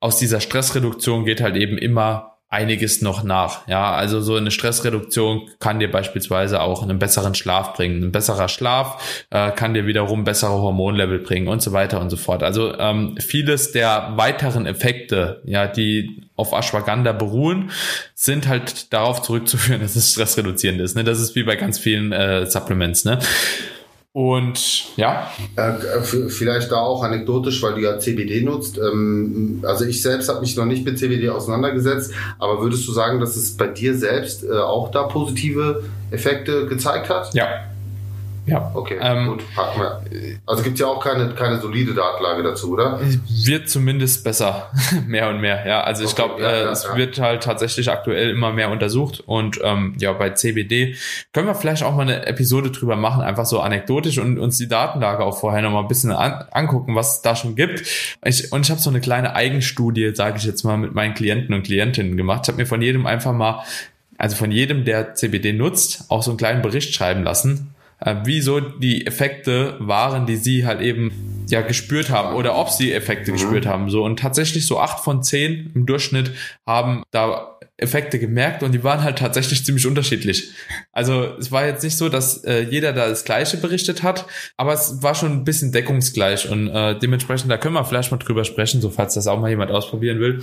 aus 0.00 0.16
dieser 0.16 0.40
Stressreduktion 0.40 1.24
geht 1.24 1.40
halt 1.40 1.56
eben 1.56 1.76
immer 1.76 2.37
einiges 2.50 3.02
noch 3.02 3.22
nach. 3.22 3.68
Ja, 3.68 3.92
also 3.92 4.22
so 4.22 4.36
eine 4.36 4.50
Stressreduktion 4.50 5.48
kann 5.60 5.80
dir 5.80 5.90
beispielsweise 5.90 6.62
auch 6.62 6.82
einen 6.82 6.98
besseren 6.98 7.34
Schlaf 7.34 7.74
bringen. 7.74 8.02
Ein 8.04 8.12
besserer 8.12 8.48
Schlaf 8.48 9.26
äh, 9.30 9.50
kann 9.50 9.74
dir 9.74 9.86
wiederum 9.86 10.24
bessere 10.24 10.52
Hormonlevel 10.52 11.18
bringen 11.18 11.48
und 11.48 11.60
so 11.60 11.72
weiter 11.72 12.00
und 12.00 12.08
so 12.08 12.16
fort. 12.16 12.42
Also 12.42 12.74
ähm, 12.78 13.16
vieles 13.18 13.72
der 13.72 14.12
weiteren 14.16 14.64
Effekte, 14.64 15.42
ja, 15.44 15.66
die 15.66 16.22
auf 16.36 16.52
Ashwagandha 16.52 17.12
beruhen, 17.12 17.70
sind 18.14 18.48
halt 18.48 18.92
darauf 18.94 19.20
zurückzuführen, 19.20 19.80
dass 19.82 19.96
es 19.96 20.12
stressreduzierend 20.12 20.80
ist. 20.80 20.96
Ne? 20.96 21.04
Das 21.04 21.20
ist 21.20 21.34
wie 21.34 21.42
bei 21.42 21.56
ganz 21.56 21.78
vielen 21.78 22.12
äh, 22.12 22.46
Supplements. 22.46 23.04
Ne? 23.04 23.18
Und 24.18 24.96
ja. 24.96 25.30
Äh, 25.54 26.00
vielleicht 26.02 26.72
da 26.72 26.78
auch 26.78 27.04
anekdotisch, 27.04 27.62
weil 27.62 27.74
du 27.74 27.82
ja 27.82 28.00
CBD 28.00 28.40
nutzt. 28.40 28.76
Ähm, 28.76 29.62
also 29.62 29.84
ich 29.84 30.02
selbst 30.02 30.28
habe 30.28 30.40
mich 30.40 30.56
noch 30.56 30.64
nicht 30.64 30.84
mit 30.84 30.98
CBD 30.98 31.28
auseinandergesetzt, 31.28 32.12
aber 32.40 32.60
würdest 32.60 32.88
du 32.88 32.92
sagen, 32.92 33.20
dass 33.20 33.36
es 33.36 33.56
bei 33.56 33.68
dir 33.68 33.96
selbst 33.96 34.42
äh, 34.42 34.50
auch 34.50 34.90
da 34.90 35.04
positive 35.04 35.84
Effekte 36.10 36.66
gezeigt 36.66 37.08
hat? 37.08 37.32
Ja, 37.32 37.46
ja. 38.48 38.70
Okay, 38.74 38.98
ähm, 39.00 39.26
gut. 39.26 39.44
Also 40.46 40.62
gibt 40.62 40.74
es 40.74 40.80
ja 40.80 40.86
auch 40.86 41.02
keine, 41.02 41.34
keine 41.34 41.60
solide 41.60 41.94
Datenlage 41.94 42.42
dazu, 42.42 42.72
oder? 42.72 43.00
Wird 43.44 43.68
zumindest 43.68 44.24
besser, 44.24 44.70
mehr 45.06 45.28
und 45.28 45.40
mehr. 45.40 45.66
Ja, 45.66 45.82
also 45.82 46.04
ich 46.04 46.12
okay, 46.12 46.22
glaube, 46.22 46.42
ja, 46.42 46.50
äh, 46.50 46.64
ja, 46.64 46.70
es 46.70 46.84
ja. 46.84 46.96
wird 46.96 47.20
halt 47.20 47.42
tatsächlich 47.42 47.90
aktuell 47.90 48.30
immer 48.30 48.52
mehr 48.52 48.70
untersucht 48.70 49.20
und 49.26 49.60
ähm, 49.62 49.94
ja, 49.98 50.12
bei 50.12 50.30
CBD 50.30 50.96
können 51.32 51.46
wir 51.46 51.54
vielleicht 51.54 51.82
auch 51.82 51.94
mal 51.94 52.02
eine 52.02 52.26
Episode 52.26 52.70
drüber 52.70 52.96
machen, 52.96 53.22
einfach 53.22 53.46
so 53.46 53.60
anekdotisch 53.60 54.18
und 54.18 54.38
uns 54.38 54.58
die 54.58 54.68
Datenlage 54.68 55.24
auch 55.24 55.38
vorher 55.38 55.62
noch 55.62 55.70
mal 55.70 55.80
ein 55.80 55.88
bisschen 55.88 56.12
an, 56.12 56.44
angucken, 56.50 56.94
was 56.94 57.16
es 57.16 57.22
da 57.22 57.36
schon 57.36 57.54
gibt. 57.54 57.82
Ich, 58.24 58.50
und 58.52 58.64
ich 58.64 58.70
habe 58.70 58.80
so 58.80 58.90
eine 58.90 59.00
kleine 59.00 59.34
Eigenstudie, 59.34 60.14
sage 60.14 60.38
ich 60.38 60.44
jetzt 60.44 60.64
mal, 60.64 60.78
mit 60.78 60.94
meinen 60.94 61.14
Klienten 61.14 61.54
und 61.54 61.64
Klientinnen 61.64 62.16
gemacht. 62.16 62.42
Ich 62.44 62.48
habe 62.48 62.58
mir 62.58 62.66
von 62.66 62.80
jedem 62.80 63.06
einfach 63.06 63.32
mal 63.32 63.62
also 64.20 64.34
von 64.34 64.50
jedem, 64.50 64.84
der 64.84 65.14
CBD 65.14 65.52
nutzt, 65.52 66.06
auch 66.08 66.24
so 66.24 66.32
einen 66.32 66.38
kleinen 66.38 66.60
Bericht 66.60 66.92
schreiben 66.92 67.22
lassen 67.22 67.72
äh, 68.00 68.16
wieso 68.24 68.60
die 68.60 69.06
Effekte 69.06 69.76
waren, 69.80 70.26
die 70.26 70.36
sie 70.36 70.66
halt 70.66 70.80
eben 70.80 71.44
ja 71.48 71.62
gespürt 71.62 72.10
haben 72.10 72.36
oder 72.36 72.56
ob 72.56 72.70
sie 72.70 72.92
Effekte 72.92 73.30
mhm. 73.30 73.36
gespürt 73.36 73.66
haben. 73.66 73.90
So 73.90 74.04
und 74.04 74.18
tatsächlich 74.18 74.66
so 74.66 74.78
acht 74.78 75.00
von 75.00 75.22
zehn 75.22 75.72
im 75.74 75.86
Durchschnitt 75.86 76.32
haben 76.66 77.02
da 77.10 77.57
Effekte 77.78 78.18
gemerkt 78.18 78.64
und 78.64 78.72
die 78.72 78.82
waren 78.84 79.02
halt 79.02 79.18
tatsächlich 79.18 79.64
ziemlich 79.64 79.86
unterschiedlich. 79.86 80.50
Also 80.92 81.36
es 81.38 81.52
war 81.52 81.64
jetzt 81.64 81.84
nicht 81.84 81.96
so, 81.96 82.08
dass 82.08 82.44
äh, 82.44 82.62
jeder 82.62 82.92
da 82.92 83.08
das 83.08 83.24
Gleiche 83.24 83.56
berichtet 83.56 84.02
hat, 84.02 84.26
aber 84.56 84.72
es 84.72 85.00
war 85.02 85.14
schon 85.14 85.32
ein 85.32 85.44
bisschen 85.44 85.70
deckungsgleich 85.70 86.48
und 86.50 86.68
äh, 86.68 86.98
dementsprechend, 86.98 87.50
da 87.50 87.56
können 87.56 87.74
wir 87.74 87.84
vielleicht 87.84 88.10
mal 88.10 88.18
drüber 88.18 88.44
sprechen, 88.44 88.80
so 88.80 88.90
falls 88.90 89.14
das 89.14 89.28
auch 89.28 89.38
mal 89.38 89.48
jemand 89.48 89.70
ausprobieren 89.70 90.18
will. 90.18 90.42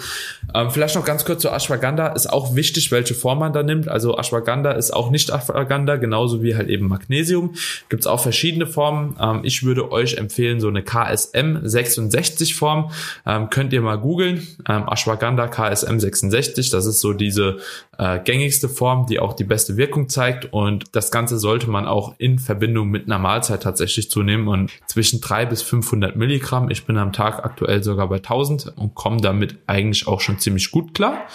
Ähm, 0.53 0.71
vielleicht 0.71 0.95
noch 0.95 1.03
ganz 1.03 1.25
kurz 1.25 1.41
zu 1.41 1.49
Ashwagandha. 1.49 2.07
Ist 2.07 2.27
auch 2.27 2.55
wichtig, 2.55 2.91
welche 2.91 3.13
Form 3.13 3.39
man 3.39 3.51
da 3.51 3.63
nimmt. 3.63 3.89
Also 3.89 4.17
Ashwagandha 4.17 4.71
ist 4.71 4.91
auch 4.91 5.11
nicht 5.11 5.29
Ashwagandha, 5.29 5.97
genauso 5.97 6.41
wie 6.41 6.55
halt 6.55 6.69
eben 6.69 6.87
Magnesium. 6.87 7.55
Gibt 7.89 8.03
es 8.03 8.07
auch 8.07 8.21
verschiedene 8.21 8.65
Formen. 8.65 9.17
Ähm, 9.19 9.41
ich 9.43 9.63
würde 9.63 9.91
euch 9.91 10.15
empfehlen, 10.15 10.61
so 10.61 10.69
eine 10.69 10.83
KSM 10.83 11.59
66 11.63 12.55
Form. 12.55 12.91
Ähm, 13.25 13.49
könnt 13.49 13.73
ihr 13.73 13.81
mal 13.81 13.97
googeln. 13.97 14.47
Ähm, 14.69 14.85
Ashwagandha 14.87 15.47
KSM 15.47 15.99
66, 15.99 16.69
das 16.69 16.85
ist 16.85 17.01
so 17.01 17.11
die 17.11 17.24
diese 17.25 17.57
äh, 17.97 18.19
gängigste 18.19 18.69
Form, 18.69 19.05
die 19.07 19.19
auch 19.19 19.33
die 19.33 19.43
beste 19.43 19.77
Wirkung 19.77 20.09
zeigt. 20.09 20.53
Und 20.53 20.95
das 20.95 21.11
Ganze 21.11 21.39
sollte 21.39 21.69
man 21.69 21.85
auch 21.85 22.15
in 22.17 22.39
Verbindung 22.39 22.89
mit 22.89 23.05
einer 23.05 23.19
Mahlzeit 23.19 23.63
tatsächlich 23.63 24.09
zunehmen 24.09 24.47
und 24.47 24.71
zwischen 24.87 25.21
300 25.21 25.49
bis 25.49 25.61
500 25.63 26.15
Milligramm. 26.15 26.69
Ich 26.69 26.85
bin 26.85 26.97
am 26.97 27.13
Tag 27.13 27.43
aktuell 27.43 27.83
sogar 27.83 28.07
bei 28.07 28.17
1000 28.17 28.73
und 28.77 28.95
komme 28.95 29.21
damit 29.21 29.57
eigentlich 29.67 30.07
auch 30.07 30.21
schon 30.21 30.39
ziemlich 30.39 30.71
gut 30.71 30.93
klar. 30.93 31.25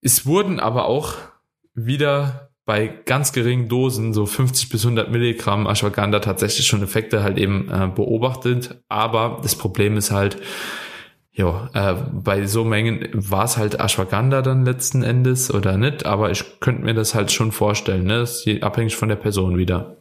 Es 0.00 0.26
wurden 0.26 0.60
aber 0.60 0.86
auch 0.86 1.14
wieder 1.74 2.48
bei 2.64 2.86
ganz 2.86 3.32
geringen 3.32 3.68
Dosen, 3.68 4.12
so 4.12 4.26
50 4.26 4.68
bis 4.68 4.84
100 4.84 5.10
Milligramm 5.10 5.66
Ashwagandha 5.66 6.20
tatsächlich 6.20 6.66
schon 6.66 6.82
Effekte 6.82 7.22
halt 7.22 7.38
eben 7.38 7.70
äh, 7.70 7.88
beobachtet. 7.88 8.82
Aber 8.88 9.40
das 9.42 9.56
Problem 9.56 9.96
ist 9.96 10.10
halt, 10.10 10.36
ja, 11.38 11.70
äh, 11.72 11.94
bei 12.10 12.46
so 12.46 12.64
Mengen 12.64 13.08
war 13.12 13.44
es 13.44 13.56
halt 13.56 13.78
Ashwagandha 13.78 14.42
dann 14.42 14.64
letzten 14.64 15.04
Endes 15.04 15.54
oder 15.54 15.76
nicht, 15.76 16.04
aber 16.04 16.32
ich 16.32 16.58
könnte 16.58 16.82
mir 16.82 16.94
das 16.94 17.14
halt 17.14 17.30
schon 17.30 17.52
vorstellen, 17.52 18.04
ne? 18.04 18.18
Das 18.18 18.44
ist 18.44 18.62
abhängig 18.64 18.96
von 18.96 19.08
der 19.08 19.16
Person 19.16 19.56
wieder. 19.56 19.98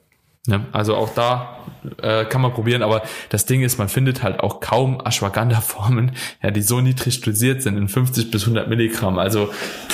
Ja, 0.47 0.65
also 0.71 0.95
auch 0.95 1.13
da 1.13 1.59
äh, 2.01 2.25
kann 2.25 2.41
man 2.41 2.53
probieren, 2.53 2.81
aber 2.81 3.03
das 3.29 3.45
Ding 3.45 3.61
ist, 3.61 3.77
man 3.77 3.87
findet 3.87 4.23
halt 4.23 4.39
auch 4.39 4.61
kaum 4.61 4.99
Ashwagandha-Formen, 5.05 6.13
ja, 6.41 6.49
die 6.49 6.61
so 6.61 6.81
niedrig 6.81 7.21
dosiert 7.21 7.61
sind 7.61 7.77
in 7.77 7.87
50 7.87 8.31
bis 8.31 8.43
100 8.43 8.67
Milligramm. 8.67 9.19
Also 9.19 9.49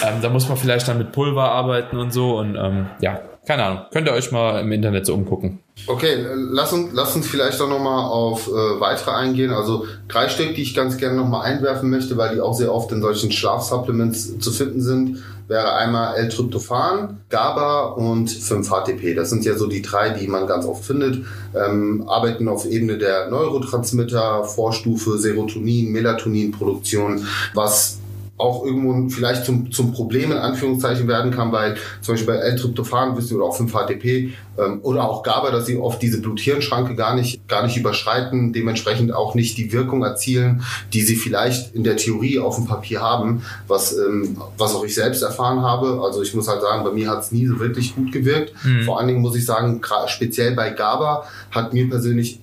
ähm, 0.08 0.22
da 0.22 0.30
muss 0.30 0.48
man 0.48 0.58
vielleicht 0.58 0.88
dann 0.88 0.98
mit 0.98 1.12
Pulver 1.12 1.52
arbeiten 1.52 1.98
und 1.98 2.14
so 2.14 2.40
und 2.40 2.56
ähm, 2.56 2.86
ja, 3.02 3.20
keine 3.46 3.66
Ahnung. 3.66 3.82
Könnt 3.92 4.08
ihr 4.08 4.14
euch 4.14 4.32
mal 4.32 4.62
im 4.62 4.72
Internet 4.72 5.08
so 5.08 5.14
umgucken. 5.14 5.63
Okay, 5.86 6.26
lass 6.34 6.72
uns, 6.72 6.92
lass 6.94 7.16
uns 7.16 7.28
vielleicht 7.28 7.60
auch 7.60 7.68
nochmal 7.68 8.06
auf 8.06 8.48
äh, 8.48 8.52
weitere 8.52 9.12
eingehen. 9.12 9.52
Also 9.52 9.86
drei 10.08 10.30
Stück, 10.30 10.56
die 10.56 10.62
ich 10.62 10.76
ganz 10.76 10.98
gerne 10.98 11.18
nochmal 11.18 11.46
einwerfen 11.46 11.90
möchte, 11.90 12.16
weil 12.16 12.36
die 12.36 12.42
auch 12.42 12.54
sehr 12.54 12.74
oft 12.74 12.92
in 12.94 13.02
solchen 13.02 13.32
Schlafsupplements 13.32 14.40
zu 14.40 14.52
finden 14.52 14.82
sind, 14.82 15.24
wäre 15.48 15.76
einmal 15.76 16.16
L-Tryptophan, 16.16 17.22
GABA 17.30 17.86
und 17.86 18.30
5-HTP. 18.30 19.14
Das 19.14 19.30
sind 19.30 19.44
ja 19.44 19.58
so 19.58 19.68
die 19.68 19.82
drei, 19.82 20.12
die 20.12 20.28
man 20.28 20.48
ganz 20.48 20.66
oft 20.66 20.86
findet. 20.86 21.26
Ähm, 21.54 22.06
arbeiten 22.08 22.48
auf 22.48 22.66
Ebene 22.66 22.98
der 22.98 23.30
Neurotransmitter, 23.30 24.46
Vorstufe, 24.46 25.18
Serotonin, 25.18 25.92
Melatoninproduktion, 25.92 27.28
was 27.54 28.00
auch 28.44 28.66
irgendwo 28.66 29.10
vielleicht 29.10 29.46
zum, 29.46 29.72
zum 29.72 29.94
Problem 29.94 30.32
in 30.32 30.38
Anführungszeichen 30.38 31.08
werden 31.08 31.32
kann, 31.32 31.52
weil 31.54 31.78
zum 32.02 32.14
Beispiel 32.14 32.34
bei 32.34 32.40
L-Tryptophan 32.40 33.16
wissen 33.16 33.38
oder 33.38 33.46
auch 33.46 33.58
5-HTP 33.58 34.34
ähm, 34.58 34.80
oder 34.82 35.10
auch 35.10 35.24
GABA, 35.24 35.52
dass 35.52 35.66
sie 35.66 35.78
oft 35.78 36.02
diese 36.02 36.20
Blut-Hirn-Schranke 36.20 36.96
gar 36.96 37.16
nicht, 37.16 37.48
gar 37.48 37.66
nicht 37.66 37.78
überschreiten, 37.78 38.52
dementsprechend 38.52 39.14
auch 39.14 39.34
nicht 39.34 39.58
die 39.58 39.72
Wirkung 39.72 40.04
erzielen, 40.04 40.64
die 40.92 41.02
sie 41.02 41.16
vielleicht 41.16 41.74
in 41.74 41.86
der 41.86 41.96
Theorie 41.96 42.40
auf 42.40 42.56
dem 42.58 42.66
Papier 42.66 43.02
haben, 43.02 43.44
was, 43.68 43.98
ähm, 43.98 44.38
was 44.58 44.76
auch 44.76 44.84
ich 44.84 44.94
selbst 44.94 45.24
erfahren 45.24 45.62
habe. 45.62 46.02
Also 46.04 46.22
ich 46.22 46.34
muss 46.34 46.50
halt 46.50 46.62
sagen, 46.62 46.84
bei 46.84 46.92
mir 46.92 47.10
hat 47.10 47.22
es 47.22 47.32
nie 47.32 47.48
so 47.48 47.60
wirklich 47.60 47.96
gut 47.96 48.12
gewirkt. 48.12 48.54
Mhm. 48.66 48.84
Vor 48.84 49.00
allen 49.00 49.08
Dingen 49.08 49.22
muss 49.22 49.38
ich 49.38 49.46
sagen, 49.46 49.82
speziell 50.08 50.54
bei 50.54 50.72
GABA 50.72 51.24
hat 51.52 51.74
mir 51.74 51.90
persönlich 51.90 52.43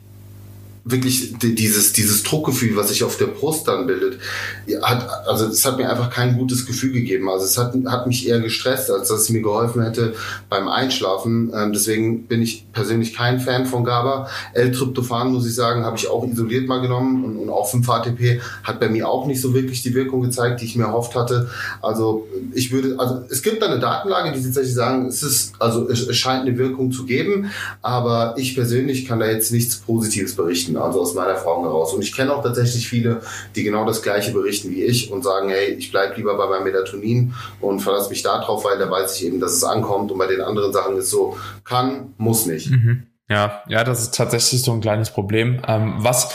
wirklich 0.84 1.34
dieses, 1.38 1.92
dieses 1.92 2.22
Druckgefühl, 2.22 2.76
was 2.76 2.88
sich 2.88 3.04
auf 3.04 3.16
der 3.16 3.26
Brust 3.26 3.68
dann 3.68 3.86
bildet, 3.86 4.18
hat, 4.82 5.06
also 5.26 5.46
es 5.46 5.64
hat 5.64 5.76
mir 5.76 5.90
einfach 5.90 6.10
kein 6.10 6.36
gutes 6.38 6.66
Gefühl 6.66 6.92
gegeben. 6.92 7.28
Also 7.28 7.44
es 7.44 7.58
hat, 7.58 7.74
hat 7.86 8.06
mich 8.06 8.26
eher 8.26 8.40
gestresst, 8.40 8.90
als 8.90 9.08
dass 9.08 9.22
es 9.22 9.30
mir 9.30 9.42
geholfen 9.42 9.82
hätte 9.82 10.14
beim 10.48 10.68
Einschlafen. 10.68 11.52
Ähm, 11.54 11.72
deswegen 11.72 12.24
bin 12.26 12.42
ich 12.42 12.66
persönlich 12.72 13.14
kein 13.14 13.40
Fan 13.40 13.66
von 13.66 13.84
GABA. 13.84 14.28
L-Tryptophan, 14.54 15.32
muss 15.32 15.46
ich 15.46 15.54
sagen, 15.54 15.84
habe 15.84 15.96
ich 15.96 16.08
auch 16.08 16.26
isoliert 16.26 16.66
mal 16.66 16.80
genommen 16.80 17.24
und, 17.24 17.36
und 17.36 17.50
auch 17.50 17.72
5-HTP 17.72 18.40
hat 18.62 18.80
bei 18.80 18.88
mir 18.88 19.08
auch 19.08 19.26
nicht 19.26 19.40
so 19.40 19.52
wirklich 19.54 19.82
die 19.82 19.94
Wirkung 19.94 20.22
gezeigt, 20.22 20.60
die 20.60 20.64
ich 20.64 20.76
mir 20.76 20.84
erhofft 20.84 21.14
hatte. 21.14 21.50
Also 21.82 22.26
ich 22.54 22.72
würde, 22.72 22.98
also 22.98 23.22
es 23.28 23.42
gibt 23.42 23.62
da 23.62 23.66
eine 23.66 23.80
Datenlage, 23.80 24.32
die 24.32 24.42
tatsächlich 24.42 24.74
sagen, 24.74 25.06
es 25.06 25.22
ist, 25.22 25.52
also 25.58 25.88
es, 25.88 26.06
es 26.06 26.16
scheint 26.16 26.46
eine 26.46 26.56
Wirkung 26.56 26.90
zu 26.90 27.04
geben, 27.04 27.50
aber 27.82 28.34
ich 28.38 28.54
persönlich 28.54 29.06
kann 29.06 29.20
da 29.20 29.26
jetzt 29.26 29.52
nichts 29.52 29.76
Positives 29.76 30.34
berichten 30.34 30.69
also 30.76 31.00
aus 31.00 31.14
meiner 31.14 31.32
Erfahrung 31.32 31.64
heraus. 31.64 31.92
Und 31.94 32.02
ich 32.02 32.14
kenne 32.14 32.34
auch 32.34 32.42
tatsächlich 32.42 32.88
viele, 32.88 33.22
die 33.54 33.62
genau 33.62 33.84
das 33.84 34.02
Gleiche 34.02 34.32
berichten 34.32 34.70
wie 34.70 34.84
ich 34.84 35.10
und 35.10 35.22
sagen, 35.22 35.48
hey, 35.48 35.74
ich 35.74 35.90
bleibe 35.90 36.16
lieber 36.16 36.36
bei 36.36 36.48
meinem 36.48 36.64
Melatonin 36.64 37.34
und 37.60 37.80
verlasse 37.80 38.10
mich 38.10 38.22
da 38.22 38.38
drauf, 38.42 38.64
weil 38.64 38.78
da 38.78 38.90
weiß 38.90 39.16
ich 39.16 39.26
eben, 39.26 39.40
dass 39.40 39.52
es 39.52 39.64
ankommt. 39.64 40.10
Und 40.12 40.18
bei 40.18 40.26
den 40.26 40.40
anderen 40.40 40.72
Sachen 40.72 40.96
ist 40.96 41.10
so, 41.10 41.36
kann, 41.64 42.14
muss 42.18 42.46
nicht. 42.46 42.70
Mhm. 42.70 43.06
Ja, 43.28 43.62
ja, 43.68 43.84
das 43.84 44.02
ist 44.02 44.14
tatsächlich 44.14 44.62
so 44.62 44.72
ein 44.72 44.80
kleines 44.80 45.10
Problem. 45.10 45.62
Ähm, 45.66 45.94
was 45.98 46.32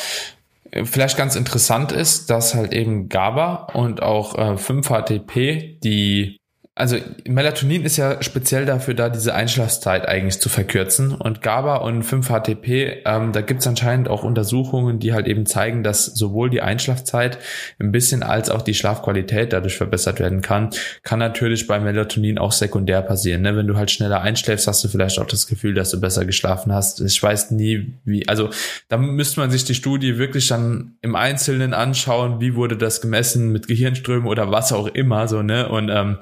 vielleicht 0.72 1.18
ganz 1.18 1.36
interessant 1.36 1.92
ist, 1.92 2.30
dass 2.30 2.56
halt 2.56 2.74
eben 2.74 3.10
GABA 3.10 3.68
und 3.74 4.02
auch 4.02 4.36
äh, 4.36 4.56
5-HTP 4.56 5.80
die 5.82 6.38
also 6.78 6.98
Melatonin 7.26 7.86
ist 7.86 7.96
ja 7.96 8.22
speziell 8.22 8.66
dafür 8.66 8.96
da, 8.96 9.08
diese 9.08 9.34
Einschlafzeit 9.34 10.10
eigentlich 10.10 10.42
zu 10.42 10.50
verkürzen. 10.50 11.14
Und 11.14 11.42
GABA 11.42 11.78
und 11.78 12.04
5-HTP, 12.04 13.02
ähm, 13.06 13.32
da 13.32 13.40
gibt's 13.40 13.66
anscheinend 13.66 14.10
auch 14.10 14.24
Untersuchungen, 14.24 15.00
die 15.00 15.14
halt 15.14 15.26
eben 15.28 15.46
zeigen, 15.46 15.84
dass 15.84 16.04
sowohl 16.04 16.50
die 16.50 16.62
Einschlafzeit 16.62 17.38
ein 17.80 17.94
bisschen 17.94 18.24
als 18.24 18.50
auch 18.50 18.62
die 18.62 18.74
Schlafqualität 18.74 19.54
dadurch 19.54 19.78
verbessert 19.78 20.20
werden 20.20 20.42
kann. 20.42 20.72
Kann 21.04 21.20
natürlich 21.20 21.66
bei 21.66 21.80
Melatonin 21.80 22.38
auch 22.38 22.52
sekundär 22.52 23.02
passieren. 23.02 23.44
Ne? 23.44 23.56
Wenn 23.56 23.68
du 23.68 23.78
halt 23.78 23.90
schneller 23.90 24.20
einschläfst, 24.20 24.68
hast 24.68 24.84
du 24.84 24.90
vielleicht 24.90 25.18
auch 25.18 25.28
das 25.28 25.48
Gefühl, 25.48 25.76
dass 25.76 25.92
du 25.92 26.02
besser 26.02 26.26
geschlafen 26.26 26.74
hast. 26.74 27.00
Ich 27.00 27.24
weiß 27.24 27.52
nie, 27.52 27.94
wie, 28.04 28.28
also 28.28 28.50
da 28.90 28.98
müsste 28.98 29.40
man 29.40 29.50
sich 29.50 29.64
die 29.64 29.76
Studie 29.76 30.18
wirklich 30.18 30.50
dann 30.50 30.96
im 31.02 31.16
Einzelnen 31.16 31.74
anschauen, 31.74 32.42
wie 32.42 32.56
wurde 32.56 32.76
das 32.76 33.00
gemessen 33.00 33.54
mit 33.54 33.70
Gehirnströmen 33.70 34.28
oder 34.28 34.52
was 34.52 34.74
auch 34.74 34.88
immer, 34.88 35.30
so, 35.30 35.42
ne? 35.42 35.70
Und 35.70 35.90
ähm, 35.90 36.18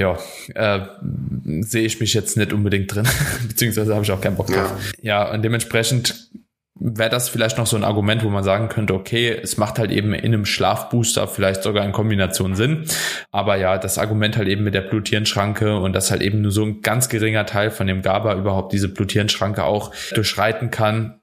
ja, 0.00 0.18
äh, 0.54 0.80
sehe 1.60 1.84
ich 1.84 2.00
mich 2.00 2.14
jetzt 2.14 2.36
nicht 2.36 2.52
unbedingt 2.52 2.94
drin, 2.94 3.06
beziehungsweise 3.48 3.94
habe 3.94 4.04
ich 4.04 4.10
auch 4.10 4.20
keinen 4.20 4.36
Bock 4.36 4.46
drauf. 4.46 4.72
Ja, 5.02 5.24
ja 5.24 5.30
und 5.32 5.42
dementsprechend 5.42 6.30
wäre 6.82 7.10
das 7.10 7.28
vielleicht 7.28 7.58
noch 7.58 7.66
so 7.66 7.76
ein 7.76 7.84
Argument, 7.84 8.24
wo 8.24 8.30
man 8.30 8.42
sagen 8.42 8.70
könnte, 8.70 8.94
okay, 8.94 9.38
es 9.42 9.58
macht 9.58 9.78
halt 9.78 9.90
eben 9.90 10.14
in 10.14 10.32
einem 10.32 10.46
Schlafbooster 10.46 11.28
vielleicht 11.28 11.62
sogar 11.62 11.84
in 11.84 11.92
Kombination 11.92 12.54
Sinn. 12.54 12.86
Aber 13.30 13.56
ja, 13.56 13.76
das 13.76 13.98
Argument 13.98 14.38
halt 14.38 14.48
eben 14.48 14.64
mit 14.64 14.72
der 14.72 14.80
Bluthirnschranke 14.80 15.76
und 15.76 15.92
dass 15.92 16.10
halt 16.10 16.22
eben 16.22 16.40
nur 16.40 16.52
so 16.52 16.64
ein 16.64 16.80
ganz 16.80 17.10
geringer 17.10 17.44
Teil 17.44 17.70
von 17.70 17.86
dem 17.86 18.00
GABA 18.00 18.34
überhaupt 18.36 18.72
diese 18.72 18.88
Bluthirnschranke 18.88 19.62
auch 19.62 19.92
durchschreiten 20.14 20.70
kann, 20.70 21.19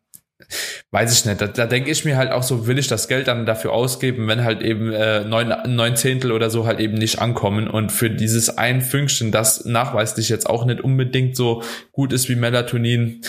weiß 0.92 1.14
ich 1.14 1.26
nicht. 1.26 1.42
Da, 1.42 1.48
da 1.48 1.66
denke 1.66 1.92
ich 1.92 2.06
mir 2.06 2.18
halt 2.18 2.32
auch 2.32 2.44
so, 2.44 2.68
will 2.68 2.80
ich 2.80 2.88
das 2.88 3.08
Geld 3.08 3.28
dann 3.28 3.46
dafür 3.46 3.74
ausgeben, 3.74 4.28
wenn 4.28 4.44
halt 4.44 4.62
eben 4.62 4.92
äh, 4.92 5.24
neun, 5.24 5.54
neun 5.68 5.96
Zehntel 5.96 6.32
oder 6.32 6.50
so 6.50 6.66
halt 6.66 6.80
eben 6.80 6.96
nicht 6.96 7.20
ankommen 7.20 7.68
und 7.68 7.92
für 7.92 8.10
dieses 8.10 8.58
ein 8.58 8.82
Fünkchen, 8.82 9.32
das 9.32 9.66
nachweislich 9.66 10.30
jetzt 10.30 10.50
auch 10.50 10.66
nicht 10.66 10.82
unbedingt 10.82 11.36
so 11.36 11.64
gut 11.92 12.14
ist 12.14 12.30
wie 12.30 12.36
Melatonin, 12.36 13.22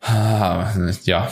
ah, 0.00 0.72
ja, 1.04 1.30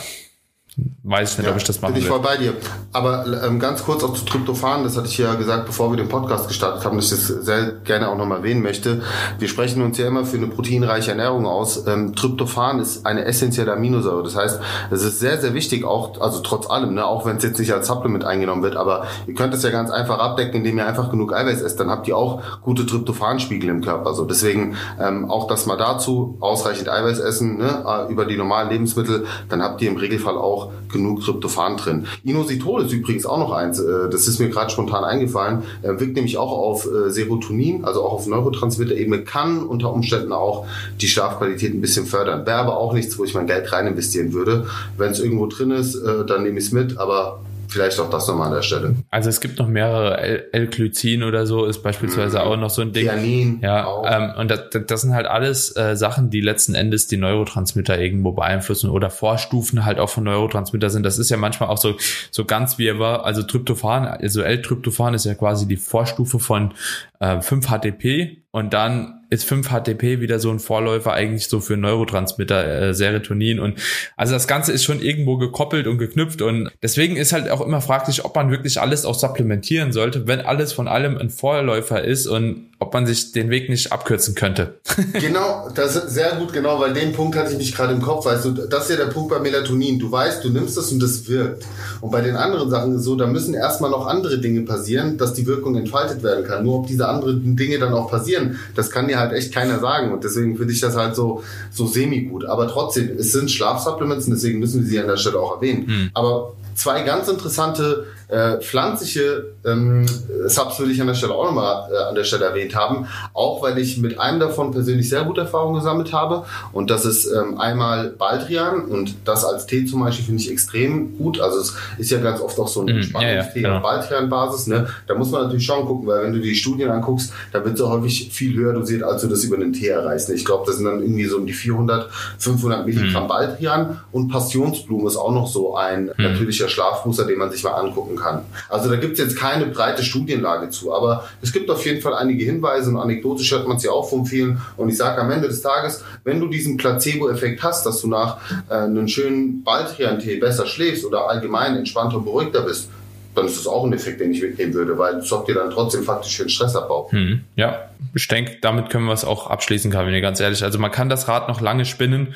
weiß 1.03 1.31
ich 1.31 1.37
nicht, 1.37 1.47
ja, 1.47 1.51
ob 1.53 1.57
ich 1.57 1.63
das 1.63 1.81
machen 1.81 1.93
Bin 1.93 2.03
ich 2.03 2.09
will. 2.09 2.15
voll 2.17 2.21
bei 2.21 2.37
dir. 2.37 2.53
Aber 2.91 3.25
ähm, 3.45 3.59
ganz 3.59 3.83
kurz 3.83 4.03
auch 4.03 4.13
zu 4.13 4.25
Tryptophan, 4.25 4.83
das 4.83 4.97
hatte 4.97 5.07
ich 5.07 5.17
ja 5.17 5.35
gesagt, 5.35 5.65
bevor 5.65 5.91
wir 5.91 5.97
den 5.97 6.09
Podcast 6.09 6.47
gestartet 6.47 6.83
haben, 6.85 6.97
dass 6.97 7.11
ich 7.11 7.11
das 7.11 7.27
sehr 7.45 7.71
gerne 7.83 8.09
auch 8.09 8.17
nochmal 8.17 8.39
erwähnen 8.39 8.61
möchte. 8.61 9.01
Wir 9.39 9.47
sprechen 9.47 9.81
uns 9.81 9.97
ja 9.97 10.07
immer 10.07 10.25
für 10.25 10.37
eine 10.37 10.47
proteinreiche 10.47 11.11
Ernährung 11.11 11.45
aus. 11.45 11.87
Ähm, 11.87 12.13
Tryptophan 12.13 12.79
ist 12.79 13.05
eine 13.05 13.25
essentielle 13.25 13.73
Aminosäure. 13.73 14.21
Das 14.21 14.35
heißt, 14.35 14.59
es 14.91 15.03
ist 15.03 15.19
sehr, 15.19 15.39
sehr 15.39 15.53
wichtig, 15.53 15.85
auch, 15.85 16.19
also 16.19 16.41
trotz 16.41 16.69
allem, 16.69 16.93
ne, 16.93 17.05
auch 17.05 17.25
wenn 17.25 17.37
es 17.37 17.43
jetzt 17.43 17.57
nicht 17.57 17.73
als 17.73 17.87
Supplement 17.87 18.25
eingenommen 18.25 18.61
wird, 18.61 18.75
aber 18.75 19.07
ihr 19.25 19.33
könnt 19.33 19.53
es 19.53 19.63
ja 19.63 19.69
ganz 19.69 19.89
einfach 19.89 20.19
abdecken, 20.19 20.57
indem 20.57 20.77
ihr 20.77 20.85
einfach 20.85 21.09
genug 21.09 21.33
Eiweiß 21.33 21.61
esst. 21.61 21.79
Dann 21.79 21.89
habt 21.89 22.07
ihr 22.07 22.17
auch 22.17 22.41
gute 22.61 22.85
Tryptophanspiegel 22.85 23.69
im 23.69 23.81
Körper. 23.81 24.13
So, 24.13 24.25
deswegen 24.25 24.75
ähm, 24.99 25.31
auch 25.31 25.47
das 25.47 25.65
mal 25.65 25.77
dazu, 25.77 26.37
ausreichend 26.41 26.89
Eiweiß 26.89 27.19
essen, 27.19 27.57
ne, 27.57 27.83
äh, 27.87 28.11
über 28.11 28.25
die 28.25 28.37
normalen 28.37 28.69
Lebensmittel, 28.69 29.25
dann 29.49 29.63
habt 29.63 29.81
ihr 29.81 29.89
im 29.89 29.97
Regelfall 29.97 30.37
auch 30.37 30.66
genug 30.91 31.21
Tryptophan 31.21 31.77
drin. 31.77 32.07
Inositol 32.23 32.85
ist 32.85 32.93
übrigens 32.93 33.25
auch 33.25 33.37
noch 33.37 33.51
eins, 33.51 33.79
äh, 33.79 34.09
das 34.09 34.27
ist 34.27 34.39
mir 34.39 34.49
gerade 34.49 34.69
spontan 34.69 35.03
eingefallen, 35.03 35.63
äh, 35.81 35.99
wirkt 35.99 36.15
nämlich 36.15 36.37
auch 36.37 36.51
auf 36.51 36.85
äh, 36.85 37.09
Serotonin, 37.09 37.85
also 37.85 38.03
auch 38.03 38.13
auf 38.13 38.27
Neurotransmitter-Ebene, 38.27 39.23
kann 39.23 39.63
unter 39.63 39.93
Umständen 39.93 40.31
auch 40.31 40.65
die 41.01 41.07
Schlafqualität 41.07 41.73
ein 41.73 41.81
bisschen 41.81 42.05
fördern. 42.05 42.45
Wäre 42.45 42.59
aber 42.59 42.77
auch 42.77 42.93
nichts, 42.93 43.17
wo 43.17 43.23
ich 43.23 43.33
mein 43.33 43.47
Geld 43.47 43.71
rein 43.71 43.87
investieren 43.87 44.33
würde. 44.33 44.67
Wenn 44.97 45.11
es 45.11 45.19
irgendwo 45.19 45.47
drin 45.47 45.71
ist, 45.71 45.97
dann 46.27 46.43
nehme 46.43 46.59
ich 46.59 46.65
es 46.65 46.71
mit, 46.71 46.97
aber 46.97 47.39
Vielleicht 47.67 47.99
auch 47.99 48.09
das 48.09 48.27
nochmal 48.27 48.47
an 48.47 48.53
der 48.53 48.61
Stelle. 48.61 48.95
Also 49.09 49.29
es 49.29 49.41
gibt 49.41 49.59
noch 49.59 49.67
mehrere 49.67 50.53
L-Glycin 50.53 51.23
oder 51.23 51.45
so, 51.45 51.65
ist 51.65 51.83
beispielsweise 51.83 52.37
mhm. 52.37 52.43
auch 52.43 52.57
noch 52.57 52.69
so 52.69 52.81
ein 52.81 52.93
Ding. 52.93 53.05
Theanin 53.05 53.59
ja, 53.61 54.03
ähm, 54.05 54.33
und 54.37 54.49
das, 54.49 54.61
das 54.87 55.01
sind 55.01 55.13
halt 55.13 55.27
alles 55.27 55.75
äh, 55.75 55.95
Sachen, 55.95 56.29
die 56.29 56.41
letzten 56.41 56.75
Endes 56.75 57.07
die 57.07 57.17
Neurotransmitter 57.17 57.99
irgendwo 57.99 58.31
beeinflussen 58.31 58.89
oder 58.89 59.09
Vorstufen 59.09 59.85
halt 59.85 59.99
auch 59.99 60.09
von 60.09 60.23
Neurotransmitter 60.23 60.89
sind. 60.89 61.03
Das 61.03 61.17
ist 61.19 61.29
ja 61.29 61.37
manchmal 61.37 61.69
auch 61.69 61.77
so 61.77 61.95
so 62.31 62.45
ganz 62.45 62.77
wie 62.77 62.87
er 62.87 62.99
war. 62.99 63.25
Also 63.25 63.43
Tryptophan, 63.43 64.07
also 64.07 64.41
L-Tryptophan 64.41 65.13
ist 65.13 65.25
ja 65.25 65.35
quasi 65.35 65.67
die 65.67 65.77
Vorstufe 65.77 66.39
von 66.39 66.73
äh, 67.19 67.37
5-HTP 67.37 68.43
und 68.51 68.73
dann 68.73 69.16
ist 69.29 69.51
5-HTP 69.51 70.21
wieder 70.21 70.39
so 70.39 70.49
ein 70.49 70.59
Vorläufer 70.59 71.13
eigentlich 71.13 71.47
so 71.47 71.59
für 71.59 71.75
Neurotransmitter, 71.75 72.81
äh, 72.81 72.93
Serotonin. 72.93 73.59
Und 73.59 73.79
also 74.15 74.33
das 74.33 74.47
Ganze 74.47 74.71
ist 74.71 74.83
schon 74.83 75.01
irgendwo 75.01 75.37
gekoppelt 75.37 75.87
und 75.87 75.97
geknüpft. 75.97 76.41
Und 76.41 76.71
deswegen 76.81 77.17
ist 77.17 77.33
halt 77.33 77.49
auch 77.49 77.61
immer 77.61 77.81
fraglich, 77.81 78.23
ob 78.23 78.35
man 78.35 78.51
wirklich 78.51 78.79
alles 78.79 79.05
auch 79.05 79.15
supplementieren 79.15 79.91
sollte, 79.91 80.27
wenn 80.27 80.41
alles 80.41 80.71
von 80.71 80.87
allem 80.87 81.17
ein 81.17 81.29
Vorläufer 81.29 82.03
ist. 82.03 82.27
Und 82.27 82.71
ob 82.79 82.93
man 82.93 83.07
sich 83.07 83.31
den 83.31 83.49
Weg 83.49 83.69
nicht 83.69 83.91
abkürzen 83.91 84.35
könnte. 84.35 84.75
genau, 85.13 85.69
das 85.73 85.95
ist 85.95 86.11
sehr 86.11 86.35
gut, 86.35 86.53
genau, 86.53 86.79
weil 86.79 86.93
den 86.93 87.11
Punkt 87.11 87.35
hatte 87.35 87.51
ich 87.51 87.57
nicht 87.57 87.75
gerade 87.75 87.93
im 87.93 88.01
Kopf, 88.01 88.25
weißt 88.25 88.45
du, 88.45 88.51
das 88.51 88.83
ist 88.83 88.89
ja 88.91 88.97
der 88.97 89.11
Punkt 89.11 89.29
bei 89.29 89.39
Melatonin. 89.39 89.97
Du 89.97 90.11
weißt, 90.11 90.43
du 90.43 90.49
nimmst 90.49 90.77
das 90.77 90.91
und 90.91 91.01
das 91.01 91.27
wirkt. 91.27 91.65
Und 92.01 92.11
bei 92.11 92.21
den 92.21 92.35
anderen 92.35 92.69
Sachen 92.69 92.93
ist 92.93 92.99
es 92.99 93.05
so, 93.05 93.15
da 93.15 93.25
müssen 93.25 93.55
erstmal 93.55 93.89
noch 93.89 94.05
andere 94.05 94.37
Dinge 94.37 94.61
passieren, 94.61 95.17
dass 95.17 95.33
die 95.33 95.47
Wirkung 95.47 95.75
entfaltet 95.75 96.21
werden 96.21 96.45
kann. 96.45 96.63
Nur 96.63 96.79
ob 96.79 96.87
diese 96.87 97.07
anderen 97.07 97.55
Dinge 97.55 97.79
dann 97.79 97.93
auch 97.93 98.11
passieren, 98.11 98.59
das 98.75 98.91
kann 98.91 99.07
dir 99.07 99.17
halt 99.17 99.33
echt 99.33 99.53
keiner 99.53 99.79
sagen. 99.79 100.11
Und 100.11 100.23
deswegen 100.23 100.57
finde 100.57 100.73
ich 100.73 100.79
das 100.79 100.95
halt 100.95 101.15
so, 101.15 101.43
so 101.71 101.87
semi-gut. 101.87 102.45
Aber 102.45 102.67
trotzdem, 102.67 103.17
es 103.17 103.31
sind 103.31 103.49
Schlafsupplements 103.49 104.25
und 104.27 104.33
deswegen 104.33 104.59
müssen 104.59 104.81
wir 104.81 104.87
sie 104.87 104.99
an 104.99 105.07
der 105.07 105.17
Stelle 105.17 105.39
auch 105.39 105.55
erwähnen. 105.55 105.87
Hm. 105.87 106.09
Aber 106.13 106.53
zwei 106.75 107.01
ganz 107.01 107.27
interessante 107.27 108.05
äh, 108.29 108.57
pflanzliche 108.59 109.53
ähm, 109.65 110.05
Subs 110.47 110.79
würde 110.79 110.91
ich 110.91 110.99
an 110.99 111.07
der 111.07 111.13
Stelle 111.13 111.33
auch 111.33 111.45
nochmal 111.45 111.89
äh, 111.91 112.09
an 112.09 112.15
der 112.15 112.25
Stelle 112.25 112.45
erwähnt 112.45 112.75
haben, 112.75 113.07
auch 113.33 113.61
weil 113.61 113.77
ich 113.77 113.97
mit 113.99 114.19
einem 114.19 114.39
davon 114.39 114.71
persönlich 114.71 115.07
sehr 115.07 115.23
gute 115.23 115.41
Erfahrungen 115.41 115.75
gesammelt 115.75 116.11
habe 116.11 116.45
und 116.73 116.89
das 116.89 117.05
ist 117.05 117.25
ähm, 117.25 117.57
einmal 117.57 118.09
Baldrian 118.09 118.85
und 118.85 119.15
das 119.23 119.45
als 119.45 119.65
Tee 119.65 119.85
zum 119.85 120.01
Beispiel 120.01 120.25
finde 120.25 120.41
ich 120.41 120.51
extrem 120.51 121.17
gut, 121.17 121.39
also 121.39 121.59
es 121.59 121.75
ist 121.97 122.11
ja 122.11 122.19
ganz 122.19 122.41
oft 122.41 122.59
auch 122.59 122.67
so 122.67 122.81
ein 122.81 122.89
Entspannungstee 122.89 123.61
mm, 123.61 123.63
ja, 123.63 123.69
ja, 123.69 123.75
genau. 123.75 123.75
auf 123.77 123.83
Baldrian-Basis, 123.83 124.67
ne? 124.67 124.87
da 125.07 125.15
muss 125.15 125.31
man 125.31 125.43
natürlich 125.43 125.65
schon 125.65 125.85
gucken, 125.85 126.07
weil 126.07 126.23
wenn 126.23 126.33
du 126.33 126.39
die 126.39 126.55
Studien 126.55 126.89
anguckst, 126.89 127.31
da 127.53 127.63
wird 127.63 127.77
so 127.77 127.89
häufig 127.89 128.29
viel 128.33 128.55
höher 128.55 128.73
dosiert, 128.73 129.03
als 129.03 129.21
du 129.21 129.27
das 129.27 129.43
über 129.45 129.55
einen 129.55 129.71
Tee 129.71 129.87
erreichst. 129.87 130.27
Ne? 130.27 130.35
Ich 130.35 130.43
glaube, 130.43 130.65
das 130.65 130.77
sind 130.77 130.85
dann 130.85 131.01
irgendwie 131.01 131.25
so 131.25 131.37
um 131.37 131.45
die 131.45 131.53
400, 131.53 132.09
500 132.39 132.85
Milligramm 132.85 133.25
mm. 133.25 133.27
Baldrian 133.27 134.01
und 134.11 134.27
Passionsblume 134.29 135.07
ist 135.07 135.15
auch 135.15 135.31
noch 135.31 135.47
so 135.47 135.75
ein 135.75 136.05
mm. 136.05 136.21
natürlicher 136.21 136.67
Schlafbooster, 136.67 137.25
den 137.25 137.39
man 137.39 137.51
sich 137.51 137.63
mal 137.63 137.71
angucken 137.71 138.16
kann. 138.17 138.41
Also 138.69 138.89
da 138.89 138.95
gibt 138.97 139.13
es 139.13 139.19
jetzt 139.19 139.37
keine 139.37 139.67
breite 139.67 140.03
Studienlage 140.03 140.69
zu, 140.69 140.93
aber 140.93 141.27
es 141.41 141.51
gibt 141.51 141.69
auf 141.69 141.85
jeden 141.85 142.01
Fall 142.01 142.13
einige 142.13 142.43
Hinweise 142.43 142.89
und 142.89 142.97
anekdotisch 142.97 143.51
hört 143.51 143.67
man 143.67 143.77
es 143.77 143.83
ja 143.83 143.91
auch 143.91 144.09
von 144.09 144.25
vielen. 144.25 144.61
Und 144.75 144.89
ich 144.89 144.97
sage 144.97 145.21
am 145.21 145.31
Ende 145.31 145.47
des 145.47 145.61
Tages, 145.61 146.03
wenn 146.23 146.39
du 146.39 146.47
diesen 146.47 146.77
Placebo-Effekt 146.77 147.63
hast, 147.63 147.85
dass 147.85 148.01
du 148.01 148.07
nach 148.07 148.37
äh, 148.69 148.73
einem 148.73 149.07
schönen 149.07 149.63
Baldrian-Tee 149.63 150.37
besser 150.37 150.65
schläfst 150.65 151.05
oder 151.05 151.29
allgemein 151.29 151.75
entspannter 151.77 152.17
und 152.17 152.25
beruhigter 152.25 152.61
bist, 152.61 152.89
dann 153.37 153.45
ist 153.45 153.57
das 153.57 153.67
auch 153.67 153.85
ein 153.85 153.93
Effekt, 153.93 154.19
den 154.19 154.31
ich 154.31 154.41
mitnehmen 154.41 154.73
würde, 154.73 154.97
weil 154.97 155.17
es 155.17 155.29
sorgt 155.29 155.47
dir 155.47 155.53
dann 155.53 155.69
trotzdem 155.69 156.03
faktisch 156.03 156.35
für 156.35 156.43
den 156.43 156.49
Stressabbau. 156.49 157.11
Hm, 157.11 157.43
ja, 157.55 157.89
ich 158.15 158.27
denke, 158.27 158.57
damit 158.61 158.89
können 158.89 159.05
wir 159.05 159.13
es 159.13 159.23
auch 159.23 159.47
abschließen, 159.47 159.91
Karin, 159.91 160.19
ganz 160.21 160.39
ehrlich. 160.39 160.63
Also 160.63 160.79
man 160.79 160.91
kann 160.91 161.07
das 161.07 161.27
Rad 161.27 161.47
noch 161.47 161.61
lange 161.61 161.85
spinnen. 161.85 162.33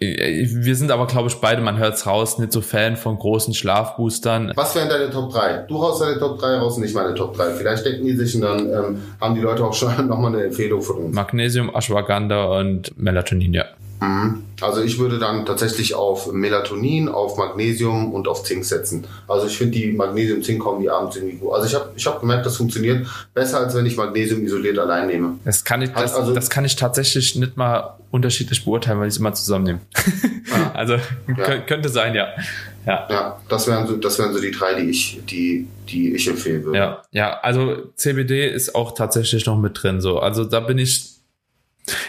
Wir 0.00 0.76
sind 0.76 0.90
aber, 0.90 1.06
glaube 1.06 1.28
ich, 1.28 1.36
beide, 1.36 1.60
man 1.60 1.76
hört 1.76 1.94
es 1.94 2.06
raus, 2.06 2.38
nicht 2.38 2.52
so 2.52 2.62
Fan 2.62 2.96
von 2.96 3.18
großen 3.18 3.52
Schlafboostern. 3.52 4.52
Was 4.56 4.74
wären 4.74 4.88
deine 4.88 5.10
Top 5.10 5.30
3? 5.30 5.66
Du 5.68 5.78
haust 5.82 6.00
deine 6.00 6.18
Top 6.18 6.38
3 6.38 6.56
raus 6.56 6.76
und 6.76 6.84
nicht 6.84 6.94
meine 6.94 7.14
Top 7.14 7.36
3. 7.36 7.50
Vielleicht 7.50 7.84
denken 7.84 8.06
die 8.06 8.16
sich 8.16 8.34
und 8.34 8.40
dann 8.40 8.60
ähm, 8.60 9.02
haben 9.20 9.34
die 9.34 9.42
Leute 9.42 9.62
auch 9.62 9.74
schon 9.74 9.90
nochmal 10.08 10.34
eine 10.34 10.44
Empfehlung 10.44 10.80
von 10.80 10.96
uns. 10.96 11.14
Magnesium, 11.14 11.70
Ashwagandha 11.74 12.44
und 12.60 12.98
Melatonin, 12.98 13.52
ja. 13.52 13.66
Mhm. 14.00 14.44
Also 14.60 14.82
ich 14.82 14.98
würde 14.98 15.18
dann 15.18 15.46
tatsächlich 15.46 15.94
auf 15.94 16.32
Melatonin, 16.32 17.08
auf 17.08 17.36
Magnesium 17.36 18.12
und 18.12 18.28
auf 18.28 18.44
Zink 18.44 18.64
setzen. 18.64 19.06
Also 19.28 19.46
ich 19.46 19.56
finde 19.56 19.78
die 19.78 19.92
Magnesium-Zink-Kombi 19.92 20.88
abends 20.88 21.16
irgendwie 21.16 21.36
gut. 21.36 21.52
Also 21.52 21.66
ich 21.66 21.74
habe 21.74 21.90
ich 21.96 22.06
hab 22.06 22.20
gemerkt, 22.20 22.46
das 22.46 22.56
funktioniert 22.56 23.06
besser, 23.34 23.60
als 23.60 23.74
wenn 23.74 23.86
ich 23.86 23.96
Magnesium 23.96 24.44
isoliert 24.44 24.78
allein 24.78 25.06
nehme. 25.06 25.38
Das 25.44 25.64
kann 25.64 25.82
ich, 25.82 25.90
das, 25.90 26.14
also, 26.14 26.34
das 26.34 26.50
kann 26.50 26.64
ich 26.64 26.76
tatsächlich 26.76 27.36
nicht 27.36 27.56
mal 27.56 27.96
unterschiedlich 28.10 28.64
beurteilen, 28.64 28.98
weil 29.00 29.08
ich 29.08 29.14
es 29.14 29.20
immer 29.20 29.32
zusammennehme. 29.32 29.80
Ah, 30.52 30.70
also 30.74 30.94
ja. 30.94 31.58
könnte 31.60 31.88
sein, 31.88 32.14
ja. 32.14 32.28
Ja, 32.86 33.06
ja 33.10 33.40
das, 33.48 33.66
wären 33.68 33.86
so, 33.86 33.96
das 33.96 34.18
wären 34.18 34.32
so 34.32 34.40
die 34.40 34.50
drei, 34.50 34.74
die 34.74 34.90
ich, 34.90 35.20
die, 35.28 35.68
die 35.88 36.14
ich 36.14 36.26
empfehlen 36.28 36.64
würde. 36.64 36.78
Ja, 36.78 37.02
ja, 37.12 37.38
also 37.40 37.76
CBD 37.96 38.48
ist 38.48 38.74
auch 38.74 38.92
tatsächlich 38.94 39.46
noch 39.46 39.58
mit 39.58 39.82
drin. 39.82 40.00
So. 40.00 40.18
Also 40.18 40.44
da 40.44 40.60
bin 40.60 40.78
ich 40.78 41.09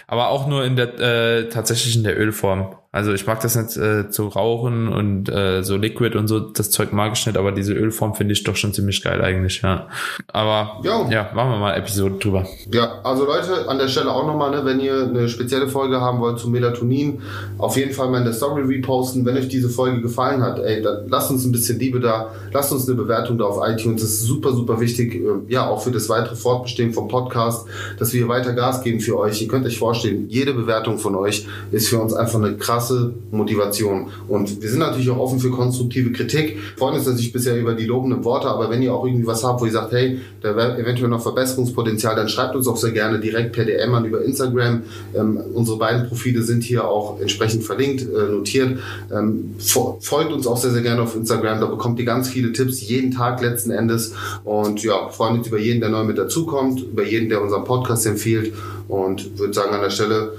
aber 0.06 0.28
auch 0.28 0.46
nur 0.46 0.64
in 0.64 0.76
der 0.76 0.98
äh, 0.98 1.48
tatsächlich 1.48 1.96
in 1.96 2.04
der 2.04 2.18
Ölform. 2.18 2.76
Also 2.94 3.14
ich 3.14 3.26
mag 3.26 3.40
das 3.40 3.56
nicht 3.56 3.74
äh, 3.78 4.10
zu 4.10 4.28
rauchen 4.28 4.88
und 4.88 5.30
äh, 5.30 5.62
so 5.62 5.76
Liquid 5.78 6.14
und 6.18 6.28
so, 6.28 6.40
das 6.40 6.70
Zeug 6.70 6.92
mag 6.92 7.14
ich 7.14 7.26
nicht, 7.26 7.38
aber 7.38 7.50
diese 7.50 7.72
Ölform 7.72 8.14
finde 8.14 8.34
ich 8.34 8.44
doch 8.44 8.54
schon 8.54 8.74
ziemlich 8.74 9.02
geil 9.02 9.22
eigentlich, 9.22 9.62
ja. 9.62 9.88
Aber 10.28 10.82
Jo. 10.84 11.06
ja, 11.10 11.30
machen 11.34 11.52
wir 11.52 11.56
mal 11.56 11.74
Episode 11.74 12.16
drüber. 12.18 12.46
Ja, 12.70 13.00
also 13.02 13.24
Leute, 13.24 13.66
an 13.66 13.78
der 13.78 13.88
Stelle 13.88 14.12
auch 14.12 14.26
nochmal, 14.26 14.50
ne, 14.50 14.66
wenn 14.66 14.78
ihr 14.78 15.04
eine 15.04 15.30
spezielle 15.30 15.68
Folge 15.68 16.02
haben 16.02 16.20
wollt 16.20 16.38
zu 16.38 16.50
Melatonin, 16.50 17.22
auf 17.56 17.78
jeden 17.78 17.94
Fall 17.94 18.10
mal 18.10 18.18
in 18.18 18.24
der 18.24 18.34
Story 18.34 18.60
reposten. 18.60 19.24
Wenn 19.24 19.38
euch 19.38 19.48
diese 19.48 19.70
Folge 19.70 20.02
gefallen 20.02 20.42
hat, 20.42 20.58
ey, 20.58 20.82
dann 20.82 21.08
lasst 21.08 21.30
uns 21.30 21.46
ein 21.46 21.52
bisschen 21.52 21.78
Liebe 21.78 21.98
da, 21.98 22.30
lasst 22.52 22.72
uns 22.72 22.86
eine 22.86 22.96
Bewertung 22.98 23.38
da 23.38 23.46
auf 23.46 23.66
iTunes. 23.66 24.02
Das 24.02 24.10
ist 24.10 24.24
super, 24.24 24.52
super 24.52 24.78
wichtig, 24.80 25.14
äh, 25.14 25.20
ja, 25.48 25.66
auch 25.66 25.82
für 25.82 25.92
das 25.92 26.10
weitere 26.10 26.36
Fortbestehen 26.36 26.92
vom 26.92 27.08
Podcast, 27.08 27.66
dass 27.98 28.12
wir 28.12 28.18
hier 28.18 28.28
weiter 28.28 28.52
Gas 28.52 28.82
geben 28.82 29.00
für 29.00 29.18
euch. 29.18 29.40
Ihr 29.40 29.48
könnt 29.48 29.64
euch 29.64 29.78
vorstellen, 29.78 30.26
jede 30.28 30.52
Bewertung 30.52 30.98
von 30.98 31.14
euch 31.14 31.46
ist 31.70 31.88
für 31.88 31.98
uns 31.98 32.12
einfach 32.12 32.38
eine 32.38 32.54
krasse 32.58 32.81
Motivation. 33.30 34.08
Und 34.28 34.60
wir 34.62 34.68
sind 34.68 34.80
natürlich 34.80 35.10
auch 35.10 35.18
offen 35.18 35.38
für 35.38 35.50
konstruktive 35.50 36.12
Kritik. 36.12 36.58
Freuen 36.76 36.94
uns 36.96 37.06
natürlich 37.06 37.32
bisher 37.32 37.58
über 37.58 37.74
die 37.74 37.86
lobenden 37.86 38.24
Worte, 38.24 38.48
aber 38.48 38.70
wenn 38.70 38.82
ihr 38.82 38.92
auch 38.94 39.04
irgendwie 39.04 39.26
was 39.26 39.44
habt, 39.44 39.60
wo 39.60 39.66
ihr 39.66 39.72
sagt, 39.72 39.92
hey, 39.92 40.18
da 40.40 40.56
wäre 40.56 40.78
eventuell 40.78 41.08
noch 41.08 41.22
Verbesserungspotenzial, 41.22 42.16
dann 42.16 42.28
schreibt 42.28 42.56
uns 42.56 42.66
auch 42.66 42.76
sehr 42.76 42.92
gerne 42.92 43.20
direkt 43.20 43.52
per 43.52 43.64
DM 43.64 43.94
an 43.94 44.04
über 44.04 44.22
Instagram. 44.24 44.82
Ähm, 45.14 45.38
unsere 45.54 45.78
beiden 45.78 46.08
Profile 46.08 46.42
sind 46.42 46.62
hier 46.64 46.86
auch 46.88 47.20
entsprechend 47.20 47.64
verlinkt, 47.64 48.02
äh, 48.02 48.32
notiert. 48.32 48.78
Ähm, 49.12 49.54
fo- 49.58 49.98
folgt 50.00 50.32
uns 50.32 50.46
auch 50.46 50.56
sehr, 50.56 50.70
sehr 50.72 50.82
gerne 50.82 51.02
auf 51.02 51.14
Instagram. 51.14 51.60
Da 51.60 51.66
bekommt 51.66 51.98
ihr 52.00 52.06
ganz 52.06 52.28
viele 52.28 52.52
Tipps 52.52 52.80
jeden 52.86 53.10
Tag 53.12 53.40
letzten 53.42 53.70
Endes. 53.70 54.14
Und 54.44 54.82
ja, 54.82 55.08
freuen 55.10 55.38
uns 55.38 55.48
über 55.48 55.58
jeden, 55.58 55.80
der 55.80 55.90
neu 55.90 56.04
mit 56.04 56.18
dazukommt, 56.18 56.80
über 56.82 57.04
jeden, 57.04 57.28
der 57.28 57.42
unseren 57.42 57.64
Podcast 57.64 58.06
empfiehlt. 58.06 58.52
Und 58.88 59.38
würde 59.38 59.52
sagen, 59.54 59.74
an 59.74 59.80
der 59.80 59.90
Stelle 59.90 60.32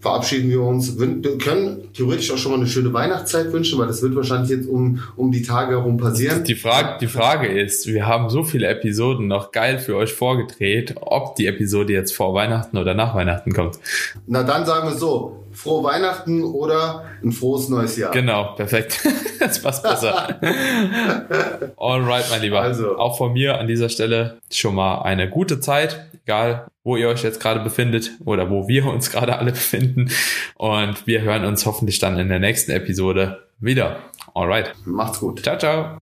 verabschieden 0.00 0.48
wir 0.48 0.62
uns. 0.62 0.98
Wir 0.98 1.38
können 1.38 1.92
theoretisch 1.92 2.30
auch 2.30 2.38
schon 2.38 2.52
mal 2.52 2.58
eine 2.58 2.68
schöne 2.68 2.92
Weihnachtszeit 2.92 3.52
wünschen, 3.52 3.78
weil 3.78 3.88
das 3.88 4.00
wird 4.02 4.14
wahrscheinlich 4.14 4.50
jetzt 4.50 4.68
um, 4.68 5.02
um 5.16 5.32
die 5.32 5.42
Tage 5.42 5.72
herum 5.72 5.96
passieren. 5.96 6.44
Die 6.44 6.54
Frage, 6.54 6.98
die 7.00 7.08
Frage 7.08 7.48
ist, 7.48 7.86
wir 7.88 8.06
haben 8.06 8.30
so 8.30 8.44
viele 8.44 8.68
Episoden 8.68 9.26
noch 9.26 9.50
geil 9.50 9.78
für 9.78 9.96
euch 9.96 10.12
vorgedreht, 10.12 10.94
ob 11.00 11.34
die 11.34 11.46
Episode 11.46 11.92
jetzt 11.92 12.14
vor 12.14 12.32
Weihnachten 12.34 12.78
oder 12.78 12.94
nach 12.94 13.14
Weihnachten 13.14 13.52
kommt. 13.52 13.78
Na 14.26 14.44
dann 14.44 14.64
sagen 14.66 14.88
wir 14.88 14.96
so, 14.96 15.44
frohe 15.52 15.82
Weihnachten 15.82 16.44
oder 16.44 17.04
ein 17.22 17.32
frohes 17.32 17.68
neues 17.68 17.96
Jahr. 17.96 18.12
Genau, 18.12 18.54
perfekt. 18.54 19.00
Das 19.38 19.62
passt 19.62 19.84
besser. 19.84 20.36
Alright, 21.76 22.24
mein 22.28 22.42
Lieber. 22.42 22.60
Also. 22.60 22.98
Auch 22.98 23.16
von 23.16 23.34
mir 23.34 23.56
an 23.60 23.68
dieser 23.68 23.88
Stelle 23.88 24.38
schon 24.50 24.74
mal 24.74 25.02
eine 25.02 25.30
gute 25.30 25.60
Zeit, 25.60 26.07
egal 26.28 26.68
wo 26.84 26.96
ihr 26.96 27.08
euch 27.08 27.22
jetzt 27.22 27.40
gerade 27.40 27.60
befindet 27.60 28.12
oder 28.24 28.48
wo 28.48 28.66
wir 28.66 28.86
uns 28.86 29.10
gerade 29.12 29.38
alle 29.38 29.52
befinden. 29.52 30.10
Und 30.54 31.06
wir 31.06 31.20
hören 31.20 31.44
uns 31.44 31.66
hoffentlich 31.66 31.98
dann 31.98 32.18
in 32.18 32.28
der 32.28 32.38
nächsten 32.38 32.70
Episode 32.70 33.46
wieder. 33.60 33.98
Alright. 34.34 34.72
Macht's 34.86 35.20
gut. 35.20 35.42
Ciao, 35.42 35.58
ciao. 35.58 35.96